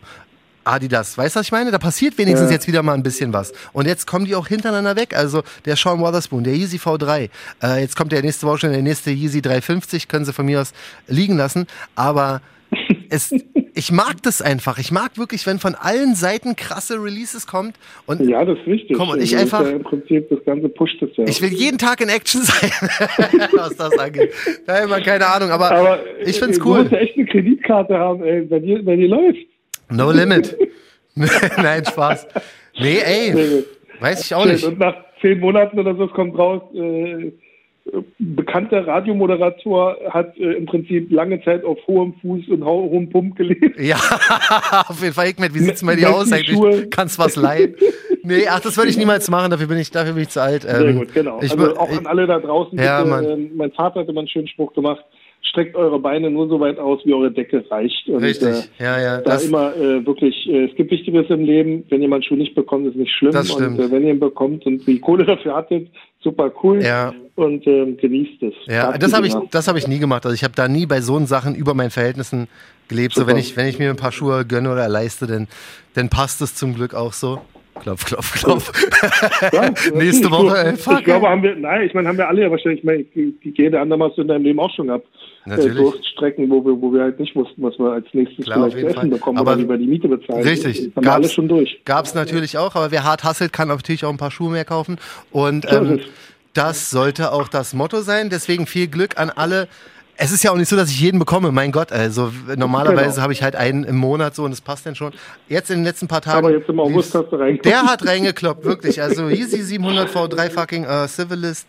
[0.65, 1.71] Adidas, weißt du, was ich meine?
[1.71, 2.53] Da passiert wenigstens Ja.
[2.53, 3.51] jetzt wieder mal ein bisschen was.
[3.73, 5.13] Und jetzt kommen die auch hintereinander weg.
[5.13, 7.29] Also der Sean Wotherspoon, der Yeezy V3.
[7.61, 10.61] Äh, jetzt kommt der nächste Woche schon der nächste Yeezy 350, können sie von mir
[10.61, 10.71] aus
[11.07, 11.67] liegen lassen.
[11.95, 12.41] Aber
[13.13, 13.33] es,
[13.75, 14.77] ich mag das einfach.
[14.79, 17.75] Ich mag wirklich, wenn von allen Seiten krasse Releases kommt.
[18.05, 18.97] Und ja, das ist wichtig.
[18.97, 21.25] Komm, und ich Also einfach- Ja Im Prinzip, das Ganze pusht es ja.
[21.27, 22.71] ich will jeden Tag in Action sein,
[23.53, 24.31] was das angeht.
[24.65, 26.79] Da immer keine Ahnung, aber, Aber ich find's äh, Du cool.
[26.79, 29.39] musst ja echt eine Kreditkarte haben, ey, wenn die, wenn die läuft.
[29.89, 30.57] No limit.
[31.15, 32.27] Nein, Spaß.
[32.79, 33.63] Nee, ey,
[33.99, 34.63] weiß ich auch nicht.
[34.63, 37.31] Und nach zehn Monaten oder so es kommt raus, äh,
[38.19, 43.35] bekannter Radiomoderator hat äh, im Prinzip lange Zeit auf hohem Fuß und hau- hohem Pump
[43.35, 43.79] gelebt.
[43.79, 43.97] Ja,
[44.87, 46.55] auf jeden Fall, Hikmet, wie sieht's bei dir aus eigentlich?
[46.57, 46.87] Schuhe.
[46.89, 47.75] Kannst was leihen?
[48.23, 50.63] Nee, ach, das würde ich niemals machen, dafür bin ich, dafür bin ich zu alt.
[50.63, 51.39] Sehr Ähm, gut, genau.
[51.41, 52.77] Ich, also auch an alle da draußen.
[52.79, 55.03] Ja, bitte, ähm, mein Vater hatte mal einen schönen Spruch gemacht.
[55.41, 58.07] Streckt eure Beine nur so weit aus, wie eure Decke reicht.
[58.07, 58.47] Und, Richtig,
[58.79, 59.17] Äh, ja, ja.
[59.17, 61.83] da Das, immer äh, wirklich, äh, es gibt Wichtigeres im Leben.
[61.89, 63.33] Wenn jemand Schuh nicht bekommt, ist nicht schlimm.
[63.33, 63.77] Das stimmt.
[63.77, 65.89] Und äh, wenn ihr ihn bekommt und die Kohle dafür hattet,
[66.23, 66.81] super cool.
[66.81, 67.13] Ja.
[67.35, 68.53] Und ähm, genießt es.
[68.67, 70.25] ja, Habt das habe ich, das habe ich nie gemacht.
[70.25, 72.47] Also ich habe da nie bei so Sachen über meinen Verhältnissen
[72.87, 73.15] gelebt.
[73.15, 73.31] So Super.
[73.31, 75.47] wenn ich, wenn ich mir ein paar Schuhe gönne oder leiste, dann,
[75.95, 77.41] dann passt es zum Glück auch so.
[77.81, 78.71] Klopf, klopf, klopf.
[79.51, 82.27] Ja, Nächste Woche, ey, Ich, fuck, ich glaube, haben wir, nein, ich meine, haben wir
[82.27, 84.69] alle ja wahrscheinlich, ich meine, die, die jede andere hast du in deinem Leben auch
[84.75, 85.07] schon gehabt.
[85.45, 85.77] Äh, Natürlich.
[85.77, 88.95] Durststrecken, wo wir, wo wir halt nicht wussten, was wir als nächstes Klar, vielleicht essen
[88.95, 89.09] Fall.
[89.09, 90.43] bekommen Aber oder über die Miete bezahlen.
[90.43, 90.85] Richtig.
[90.85, 91.81] Das haben wir alles schon durch.
[91.83, 94.65] Gab es natürlich auch, aber wer hart hasselt, kann natürlich auch ein paar Schuhe mehr
[94.65, 94.97] kaufen.
[95.31, 95.99] Und So ähm.
[96.53, 98.29] Das sollte auch das Motto sein.
[98.29, 99.67] Deswegen viel Glück an alle.
[100.15, 101.91] Es ist ja auch nicht so, dass ich jeden bekomme, mein Gott.
[101.91, 103.21] Also normalerweise Genau.
[103.23, 105.11] habe ich halt einen im Monat so und das passt dann schon.
[105.49, 106.45] Jetzt in den letzten paar Tagen.
[106.45, 107.65] Aber jetzt im August hast du reingeguckt.
[107.65, 109.01] Der hat reingekloppt, wirklich.
[109.01, 111.67] Also Easy 700 V3 fucking äh, Civilist.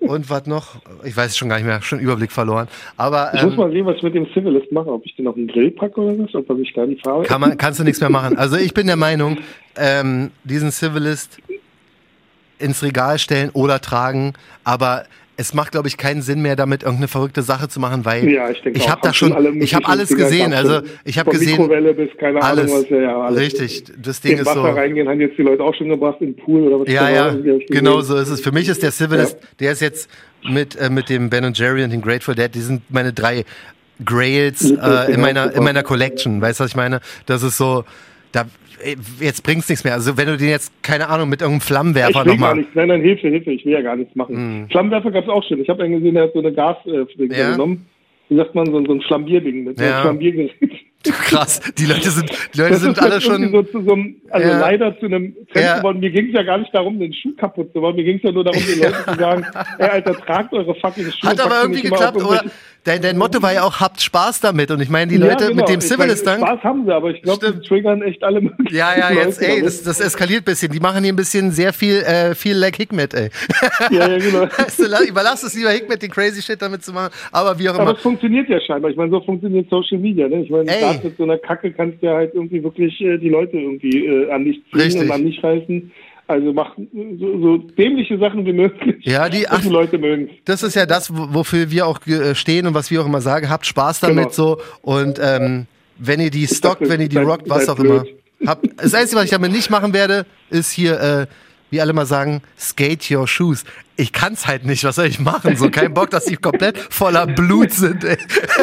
[0.00, 0.74] Und was noch?
[1.04, 2.66] Ich weiß es schon gar nicht mehr, schon Überblick verloren.
[2.96, 4.88] Aber Ich muss ähm, mal sehen, was ich mit dem Civilist mache.
[4.92, 7.24] Ob ich den auf den Grill packe oder was, ob sich da die Farbe.
[7.24, 8.36] kann man, kannst du nichts mehr machen.
[8.36, 9.38] Also ich bin der Meinung,
[9.76, 11.38] ähm, diesen Civilist
[12.60, 14.34] ins Regal stellen oder tragen,
[14.64, 15.04] aber
[15.40, 18.50] es macht, glaube ich, keinen Sinn mehr, damit irgendeine verrückte Sache zu machen, weil Ja,
[18.50, 20.52] ich ich habe da schon, ich habe alles gesehen.
[20.52, 22.90] Also ich habe gesehen, Mikrowelle bis keine alles, Ahnung was.
[22.90, 23.40] Ja, ja, alles.
[23.40, 23.84] richtig.
[24.02, 24.68] Das Ding ist Wasser so.
[24.68, 26.92] reingehen, haben jetzt die Leute auch schon gebracht in den Pool oder was.
[26.92, 27.34] Ja, ja,
[27.70, 28.42] genau so ist es.
[28.42, 30.10] Für mich ist der Civilist, der ist jetzt
[30.46, 33.44] mit, äh, mit dem Ben Jerry und dem Grateful Dead, die sind meine drei
[34.04, 36.42] Grails äh, in, meiner, in meiner Collection.
[36.42, 37.00] Weißt du, was ich meine?
[37.24, 37.84] Das ist so,
[38.32, 38.44] da,
[39.20, 39.94] jetzt bringt's nichts mehr.
[39.94, 42.56] Also wenn du den jetzt, keine Ahnung, mit irgendeinem Flammenwerfer nochmal.
[42.56, 42.72] nichts.
[42.74, 43.50] Nein, nein, Hilfe, Hilfe.
[43.52, 44.66] Ich will ja gar nichts machen.
[44.70, 45.60] Flammenwerfer gab es auch schon.
[45.60, 47.52] Ich habe einen gesehen, der hat so eine Gas äh, Ja.
[47.52, 47.86] genommen.
[48.28, 49.90] Wie sagt man, so, so ein Flambierding mit so Ja.
[49.96, 50.52] einem Flambiergerät.
[51.02, 53.50] Krass, die Leute sind, die Leute Das sind alle schon.
[53.50, 54.60] so zu so einem, also Ja.
[54.60, 55.78] leider zu einem Trend Ja.
[55.78, 55.98] geworden.
[56.00, 57.96] Mir ging es ja gar nicht darum, den Schuh kaputt zu machen.
[57.96, 59.46] Mir ging es ja nur darum, den Leuten zu sagen,
[59.78, 61.30] ey, Alter, tragt eure fucking Schuhe.
[61.30, 62.44] Hat aber irgendwie nicht geklappt, oder?
[62.84, 64.70] Dein, dein Motto war ja auch, habt Spaß damit.
[64.70, 65.56] Und ich meine, die Ja, Leute genau.
[65.56, 66.40] mit dem Civilist dann.
[66.40, 69.60] Spaß haben sie, aber ich glaube, die triggern echt alle möglichen Ja, ja, jetzt, ey,
[69.62, 70.72] das, das eskaliert ein bisschen.
[70.72, 73.28] Die machen hier ein bisschen sehr viel, äh, viel Like Hikmet, ey.
[73.90, 74.40] Ja, ja, genau.
[74.58, 77.12] Weißt du, la- überlass es lieber Hikmet, den crazy Shit damit zu machen.
[77.32, 77.92] Aber wie auch Aber immer.
[77.92, 78.90] es funktioniert ja scheinbar.
[78.90, 80.26] Ich meine, so funktioniert Social Media.
[80.28, 80.42] Ne?
[80.42, 80.70] Ich meine,
[81.02, 84.30] mit so einer Kacke kannst du ja halt irgendwie wirklich äh, die Leute irgendwie äh,
[84.30, 85.02] an dich ziehen Richtig.
[85.02, 85.92] und an dich reißen.
[86.30, 86.76] Also mach
[87.18, 88.96] so, so dämliche Sachen wie möglich.
[89.04, 92.34] Ja, die- ach- die Leute mögen Das ist ja das, wo- wofür wir auch äh,
[92.34, 93.48] stehen und was wir auch immer sagen.
[93.50, 94.56] Habt Spaß damit Genau.
[94.56, 94.60] so.
[94.82, 95.66] Und ähm,
[95.98, 98.00] wenn ihr die stockt, dachte, wenn ihr die seid- rockt, was auch immer.
[98.00, 98.14] blöd.
[98.46, 101.26] Habt, das Einzige, was ich damit nicht machen werde, ist hier, äh,
[101.70, 103.64] wie alle mal sagen, skate your shoes.
[104.00, 104.82] Ich kann's halt nicht.
[104.84, 105.56] Was soll ich machen?
[105.56, 108.02] So kein Bock, dass die komplett voller Blut sind.
[108.04, 108.16] Ey.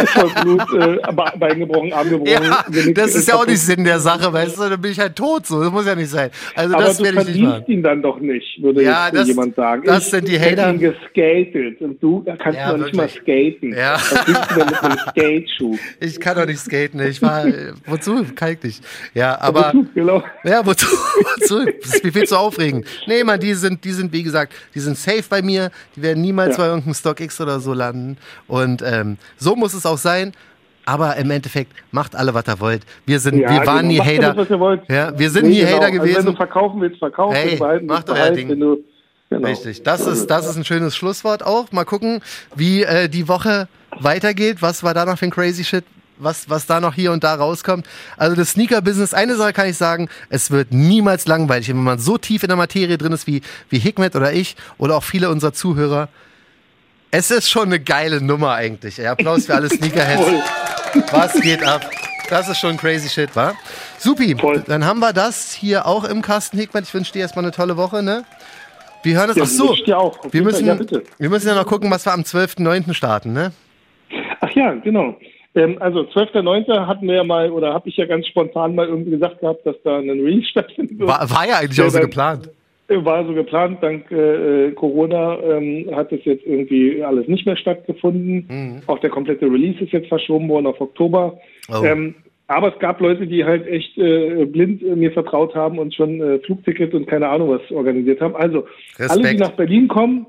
[0.08, 2.32] voll Blut, äh, Be- Bein gebrochen, Arm gebrochen.
[2.32, 4.62] Ja, das ist ja auch nicht Sinn der Sache, weißt du?
[4.70, 5.46] Dann bin ich halt tot.
[5.46, 6.32] So, das muss ja nicht sein.
[6.56, 7.64] Also Aber das du werde ich nicht machen.
[7.68, 9.84] ihn dann doch nicht, würde Ja, das- jemand sagen.
[9.86, 10.72] das ich sind die Hater.
[10.72, 13.74] ihn geskatet und du, kannst Ja, noch nicht mal skaten.
[13.76, 13.94] Ja.
[13.94, 15.78] Was du denn mit einem Skate-Schuh?
[16.00, 17.00] Ich kann doch nicht skaten.
[17.02, 17.46] Ich war,
[17.86, 18.26] wozu?
[18.36, 18.84] Kalt nicht.
[19.14, 19.72] Ja, aber.
[19.74, 19.86] Wozu?
[19.94, 20.24] genau.
[20.44, 20.88] Ja, wozu?
[21.40, 21.66] wozu?
[21.82, 22.88] Das ist mir viel zu aufregend.
[23.08, 25.72] Nee, man, die sind, die sind, wie gesagt, die sind safe bei mir.
[25.96, 26.64] Die werden niemals Ja.
[26.64, 28.18] bei irgendeinem StockX oder so landen.
[28.48, 30.34] Und ähm, so muss es auch sein.
[30.86, 32.84] Aber im Endeffekt, macht alle, was ihr wollt.
[33.06, 34.04] Wir sind, Ja, wir waren genau.
[34.06, 34.60] nie Hater.
[34.60, 34.82] wollt.
[34.90, 35.72] Ja, wir sind Nee, nie genau.
[35.74, 36.26] Hater Also wenn gewesen.
[36.28, 37.36] du verkaufen willst, verkaufen.
[37.36, 38.32] Hey, behalten macht euer.
[38.32, 38.48] Ding.
[38.48, 38.78] Wenn du,
[39.30, 39.48] genau.
[39.50, 41.74] Richtig, das ist, das ist ein schönes Schlusswort auch.
[41.74, 42.22] Mal gucken,
[42.56, 43.68] wie äh, die Woche
[44.00, 44.62] weitergeht.
[44.62, 45.84] Was war da noch für ein crazy Shit?
[46.20, 47.86] Was, was da noch hier und da rauskommt.
[48.18, 51.70] Also das Sneaker-Business, eine Sache kann ich sagen, es wird niemals langweilig.
[51.70, 54.96] Wenn man so tief in der Materie drin ist wie, wie Hikmet oder ich oder
[54.98, 56.10] auch viele unserer Zuhörer,
[57.12, 59.06] Es ist schon eine geile Nummer eigentlich.
[59.08, 60.44] Applaus für alle Sneakerheads.
[61.12, 61.90] Was geht ab?
[62.30, 63.54] Das ist schon crazy shit, wa?
[63.98, 64.62] Supi, Voll.
[64.68, 66.84] dann haben wir das hier auch im Kasten, Hickmann.
[66.84, 68.26] Ich wünsche dir erstmal eine tolle Woche, ne?
[69.04, 69.38] Wir hören es.
[69.38, 69.78] Ja, Ach so,
[70.32, 70.66] wir müssen.
[70.66, 70.78] Ja,
[71.18, 72.94] wir müssen ja noch gucken, was wir am 12.09.
[72.94, 73.54] starten, ne?
[74.42, 75.16] Ach ja, genau.
[75.58, 76.86] Ähm, also 12.09.
[76.86, 79.76] hatten wir ja mal, oder habe ich ja ganz spontan mal irgendwie gesagt gehabt, dass
[79.84, 81.10] da ein Release stattfinden wird.
[81.10, 82.50] War, war ja eigentlich auch so geplant.
[82.90, 87.46] Äh, War so geplant, dank äh, äh, Corona ähm, hat es jetzt irgendwie alles nicht
[87.46, 88.82] mehr stattgefunden.
[88.88, 91.38] Auch der komplette Release ist jetzt verschoben worden auf Oktober.
[91.70, 91.84] Oh.
[91.84, 92.16] Ähm,
[92.48, 96.22] aber es gab Leute, die halt echt äh, blind äh, mir vertraut haben und schon
[96.22, 98.38] äh, Flugticket und keine Ahnung was organisiert haben.
[98.38, 98.66] Also
[98.98, 99.40] alle, die Respekt.
[99.42, 100.28] nach Berlin kommen,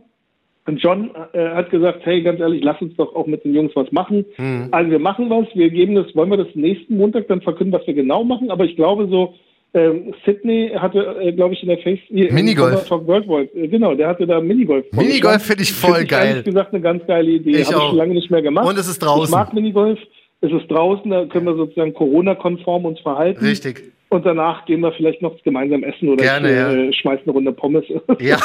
[0.68, 3.72] und John äh, hat gesagt, hey, ganz ehrlich, lass uns doch auch mit den Jungs
[3.74, 4.24] was machen.
[4.36, 4.68] Mhm.
[4.70, 7.86] Also wir machen was, wir geben das, wollen wir das nächsten Montag dann verkünden, was
[7.86, 9.34] wir genau machen, aber ich glaube so,
[9.74, 12.86] ähm, Sydney hatte, äh, glaube ich, in der Face hier, Minigolf.
[12.86, 14.84] Talk World äh, genau, der hatte da Minigolf.
[14.92, 16.28] Minigolf finde ich voll Find geil.
[16.28, 17.50] ehrlich gesagt eine ganz geile Idee.
[17.50, 18.66] Ich Habe ich schon lange nicht mehr gemacht.
[18.66, 19.24] Und es ist draußen.
[19.24, 19.98] Ich mag Minigolf.
[20.40, 23.44] Es ist draußen, da können wir sozusagen Corona-konform uns verhalten.
[23.44, 23.92] Richtig.
[24.10, 26.72] Und danach gehen wir vielleicht noch gemeinsam essen oder Gerne, ich, ja.
[26.72, 27.84] äh, schmeiß eine Runde Pommes.
[28.20, 28.38] Ja,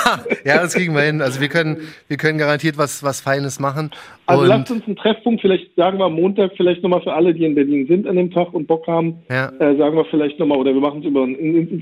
[0.44, 1.22] ja, das kriegen wir hin.
[1.22, 1.78] Also wir können,
[2.10, 3.90] wir können garantiert was, was Feines machen.
[4.26, 7.34] Also Und lasst uns einen Treffpunkt, vielleicht sagen wir am Montag, vielleicht nochmal für alle,
[7.34, 9.50] die in Berlin sind an dem Tag und Bock haben, Ja.
[9.60, 11.82] äh, sagen wir vielleicht nochmal, oder wir machen es über einen In-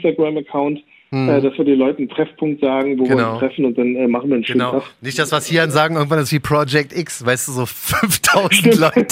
[1.11, 3.17] Instagram-Account, äh, dass wir den Leuten einen Treffpunkt sagen, wo wir Hm.
[3.17, 3.31] Genau.
[3.33, 4.71] uns treffen und dann äh, machen wir einen schönen Genau.
[4.79, 4.83] Tag.
[5.01, 8.75] Nicht, dass was hier an sagen, irgendwann ist wie Project X, weißt du, so 5000
[8.77, 9.07] Leute.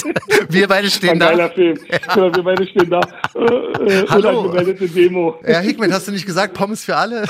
[0.48, 1.28] Wir beide stehen da.
[1.30, 1.78] geiler Film.
[2.14, 3.00] Genau, wir beide stehen da.
[3.34, 3.42] Äh,
[4.02, 4.54] äh, Hallo.
[4.94, 5.38] Demo.
[5.46, 7.24] Ja, Hickman, hast du nicht gesagt, Pommes für alle?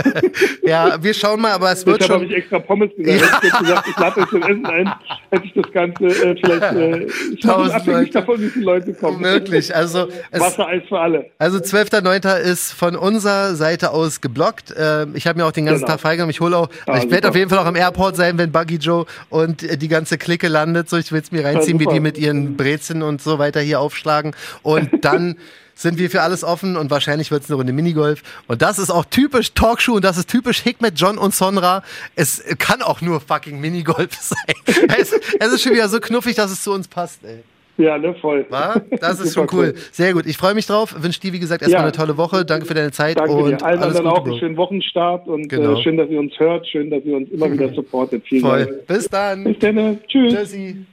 [0.62, 2.30] ja, wir schauen mal, aber es wird Deshalb habe schon.
[2.32, 3.34] ich extra Pommes gesagt.
[3.42, 4.92] Hätte ich gesagt, ich lade euch zum Essen ein,
[5.30, 6.62] hätte ich das Ganze äh, vielleicht.
[6.74, 7.06] Äh,
[7.36, 9.20] ich abhängig davon, wie viele Leute kommen.
[9.20, 9.74] Möglich.
[9.74, 11.26] Also, Wassereis für alle.
[11.38, 12.38] also 12.09.
[12.38, 14.74] ist von unserer Seite aus geblockt.
[14.76, 15.92] Ähm, ich habe mir auch den ganzen Genau.
[15.92, 16.30] Tag freigenommen.
[16.30, 18.76] Ich hole auch, Ah, ich werde auf jeden Fall auch am Airport sein, wenn Buggy
[18.76, 20.88] Joe und äh, die ganze Clique landet.
[20.88, 21.94] So, ich will es mir reinziehen, wie super.
[21.94, 24.34] die mit ihren Brezen und so weiter hier aufschlagen.
[24.62, 25.36] Und dann
[25.76, 28.22] sind wir für alles offen und wahrscheinlich wird es eine Runde Minigolf.
[28.46, 31.82] Und das ist auch typisch Talkshow und das ist typisch Hikmet, John und Sonra.
[32.14, 34.54] Es kann auch nur fucking Minigolf sein.
[34.98, 37.42] es, es ist schon wieder so knuffig, dass es zu uns passt, ey.
[37.76, 38.46] Ja, ne, voll.
[38.50, 38.80] Wa?
[39.00, 39.74] Das ist schon Super cool.
[39.90, 40.26] Sehr gut.
[40.26, 40.94] Ich freue mich drauf.
[40.98, 41.84] Wünsche dir, wie gesagt, erstmal Ja.
[41.84, 42.44] eine tolle Woche.
[42.44, 43.64] Danke für deine Zeit Danke und dir.
[43.66, 45.78] Allen alles anderen Gute, auch einen schönen Wochenstart und Genau.
[45.78, 46.66] äh, schön, dass ihr uns hört.
[46.68, 48.22] Schön, dass ihr uns immer wieder supportet.
[48.28, 48.66] Vielen Voll.
[48.66, 48.86] Dank.
[48.86, 49.44] Bis dann.
[49.44, 49.98] Bis dann.
[50.06, 50.32] Tschüss.
[50.34, 50.86] Tschüssi.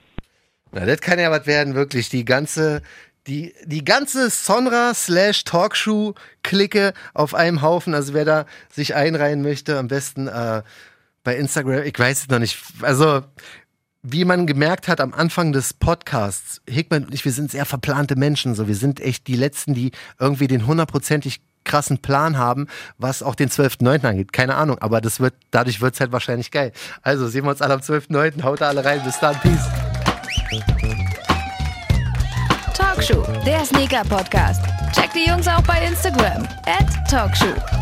[0.72, 2.10] Na, das kann ja was werden, wirklich.
[2.10, 2.82] Die ganze,
[3.28, 7.94] die, die ganze Sonra slash Talkshow-Clique auf einem Haufen.
[7.94, 10.62] Also wer da sich einreihen möchte, am besten äh,
[11.24, 11.84] bei Instagram.
[11.84, 12.58] Ich weiß es noch nicht.
[12.82, 13.22] Also,
[14.04, 18.16] wie man gemerkt hat am Anfang des Podcasts, Hickman und ich, wir sind sehr verplante
[18.16, 18.56] Menschen.
[18.56, 23.36] So, wir sind echt die Letzten, die irgendwie den hundertprozentig krassen Plan haben, was auch
[23.36, 24.06] den 12.9.
[24.06, 24.34] angeht.
[24.34, 26.72] Keine Ahnung, aber das wird, dadurch wird es halt wahrscheinlich geil.
[27.04, 28.44] Also sehen wir uns alle am 12.9.
[28.44, 29.02] Haut da alle rein.
[29.04, 29.36] Bis dann.
[29.40, 29.68] Peace.
[32.74, 34.64] Talkshow, der Sneaker-Podcast.
[34.94, 36.48] Checkt die Jungs auch bei Instagram.
[36.66, 37.81] At Talkshow.